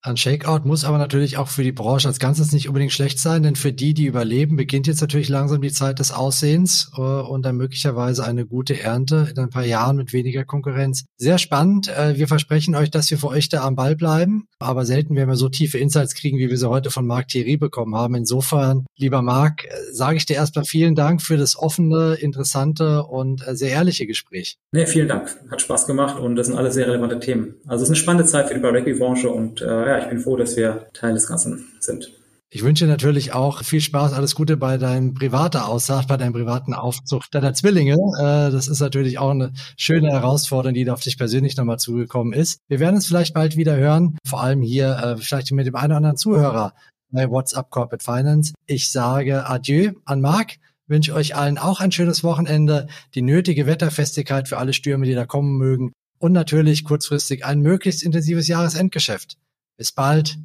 Ein 0.05 0.17
Shakeout 0.17 0.65
muss 0.65 0.85
aber 0.85 0.99
natürlich 0.99 1.37
auch 1.37 1.47
für 1.47 1.63
die 1.63 1.71
Branche 1.71 2.07
als 2.07 2.19
Ganzes 2.19 2.51
nicht 2.51 2.67
unbedingt 2.67 2.91
schlecht 2.91 3.17
sein, 3.17 3.41
denn 3.41 3.55
für 3.55 3.73
die, 3.73 3.95
die 3.95 4.05
überleben, 4.05 4.55
beginnt 4.55 4.85
jetzt 4.85 5.01
natürlich 5.01 5.29
langsam 5.29 5.63
die 5.63 5.71
Zeit 5.71 5.97
des 5.97 6.11
Aussehens 6.11 6.91
äh, 6.95 7.01
und 7.01 7.43
dann 7.43 7.57
möglicherweise 7.57 8.23
eine 8.23 8.45
gute 8.45 8.79
Ernte 8.79 9.29
in 9.31 9.39
ein 9.39 9.49
paar 9.49 9.65
Jahren 9.65 9.95
mit 9.95 10.13
weniger 10.13 10.45
Konkurrenz. 10.45 11.05
Sehr 11.17 11.39
spannend. 11.39 11.87
Äh, 11.87 12.19
wir 12.19 12.27
versprechen 12.27 12.75
euch, 12.75 12.91
dass 12.91 13.09
wir 13.09 13.17
für 13.17 13.29
euch 13.29 13.49
da 13.49 13.63
am 13.63 13.75
Ball 13.75 13.95
bleiben, 13.95 14.47
aber 14.59 14.85
selten 14.85 15.15
werden 15.15 15.29
wir 15.29 15.37
so 15.37 15.49
tiefe 15.49 15.79
Insights 15.79 16.13
kriegen, 16.13 16.37
wie 16.37 16.51
wir 16.51 16.57
sie 16.57 16.69
heute 16.69 16.91
von 16.91 17.07
Marc 17.07 17.29
Thierry 17.29 17.57
bekommen 17.57 17.95
haben. 17.95 18.13
Insofern, 18.13 18.85
lieber 18.97 19.23
Marc, 19.23 19.65
äh, 19.65 19.69
sage 19.91 20.17
ich 20.17 20.27
dir 20.27 20.35
erstmal 20.35 20.65
vielen 20.65 20.93
Dank 20.93 21.23
für 21.23 21.37
das 21.37 21.57
offene, 21.57 22.13
interessante 22.13 23.01
und 23.05 23.41
äh, 23.47 23.55
sehr 23.55 23.71
ehrliche 23.71 24.05
Gespräch. 24.05 24.59
Nee, 24.71 24.85
vielen 24.85 25.07
Dank. 25.07 25.35
Hat 25.49 25.63
Spaß 25.63 25.87
gemacht 25.87 26.19
und 26.19 26.35
das 26.35 26.45
sind 26.45 26.55
alles 26.55 26.75
sehr 26.75 26.87
relevante 26.87 27.19
Themen. 27.19 27.55
Also 27.65 27.81
es 27.81 27.89
ist 27.89 27.95
eine 27.95 28.03
spannende 28.03 28.29
Zeit 28.29 28.49
für 28.49 28.53
die 28.53 28.59
Barbeque-Branche 28.59 29.31
und 29.31 29.63
ich 29.99 30.09
bin 30.09 30.19
froh, 30.19 30.35
dass 30.35 30.55
wir 30.55 30.87
Teil 30.93 31.13
des 31.13 31.27
Ganzen 31.27 31.67
sind. 31.79 32.11
Ich 32.51 32.63
wünsche 32.63 32.85
natürlich 32.85 33.33
auch 33.33 33.63
viel 33.63 33.81
Spaß, 33.81 34.13
alles 34.13 34.33
Gute 34.33 34.55
bei 34.55 34.77
deinem 34.77 35.13
privaten 35.13 35.57
Aussaat, 35.57 36.07
bei 36.07 36.15
deinem 36.15 36.31
privaten 36.31 36.73
Aufzucht 36.73 37.33
deiner 37.35 37.53
Zwillinge. 37.53 37.95
Äh, 38.17 38.51
das 38.51 38.67
ist 38.67 38.79
natürlich 38.79 39.19
auch 39.19 39.31
eine 39.31 39.51
schöne 39.77 40.09
Herausforderung, 40.09 40.73
die 40.73 40.89
auf 40.89 41.01
dich 41.01 41.17
persönlich 41.17 41.57
nochmal 41.57 41.79
zugekommen 41.79 42.31
ist. 42.31 42.59
Wir 42.69 42.79
werden 42.79 42.95
uns 42.95 43.07
vielleicht 43.07 43.33
bald 43.33 43.57
wieder 43.57 43.75
hören, 43.75 44.17
vor 44.25 44.41
allem 44.41 44.61
hier 44.61 44.97
äh, 44.97 45.17
vielleicht 45.17 45.51
mit 45.51 45.67
dem 45.67 45.75
einen 45.75 45.87
oder 45.87 45.97
anderen 45.97 46.17
Zuhörer 46.17 46.73
bei 47.11 47.29
WhatsApp 47.29 47.69
Corporate 47.71 48.03
Finance. 48.03 48.53
Ich 48.67 48.89
sage 48.91 49.45
Adieu 49.47 49.91
an 50.05 50.21
Marc 50.21 50.55
wünsche 50.87 51.13
euch 51.13 51.35
allen 51.35 51.57
auch 51.57 51.79
ein 51.79 51.91
schönes 51.91 52.23
Wochenende, 52.23 52.87
die 53.15 53.21
nötige 53.21 53.65
Wetterfestigkeit 53.65 54.47
für 54.47 54.57
alle 54.57 54.73
Stürme, 54.73 55.05
die 55.05 55.15
da 55.15 55.25
kommen 55.25 55.57
mögen 55.57 55.91
und 56.19 56.31
natürlich 56.31 56.83
kurzfristig 56.83 57.45
ein 57.45 57.61
möglichst 57.61 58.03
intensives 58.03 58.47
Jahresendgeschäft. 58.47 59.37
Bis 59.77 59.91
bald, 59.91 60.37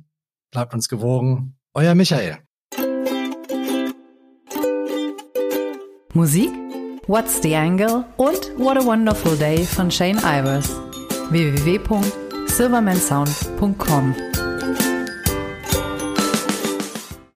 bleibt 0.50 0.74
uns 0.74 0.88
gewogen. 0.88 1.56
Euer 1.74 1.94
Michael. 1.94 2.38
Musik 6.12 6.50
What's 7.06 7.40
the 7.42 7.54
Angle 7.56 8.04
und 8.16 8.58
What 8.58 8.76
a 8.76 8.84
Wonderful 8.84 9.36
Day 9.36 9.64
von 9.64 9.88
Shane 9.90 10.18
Ivers. 10.18 10.68
www.silvermansound.com 11.30 14.29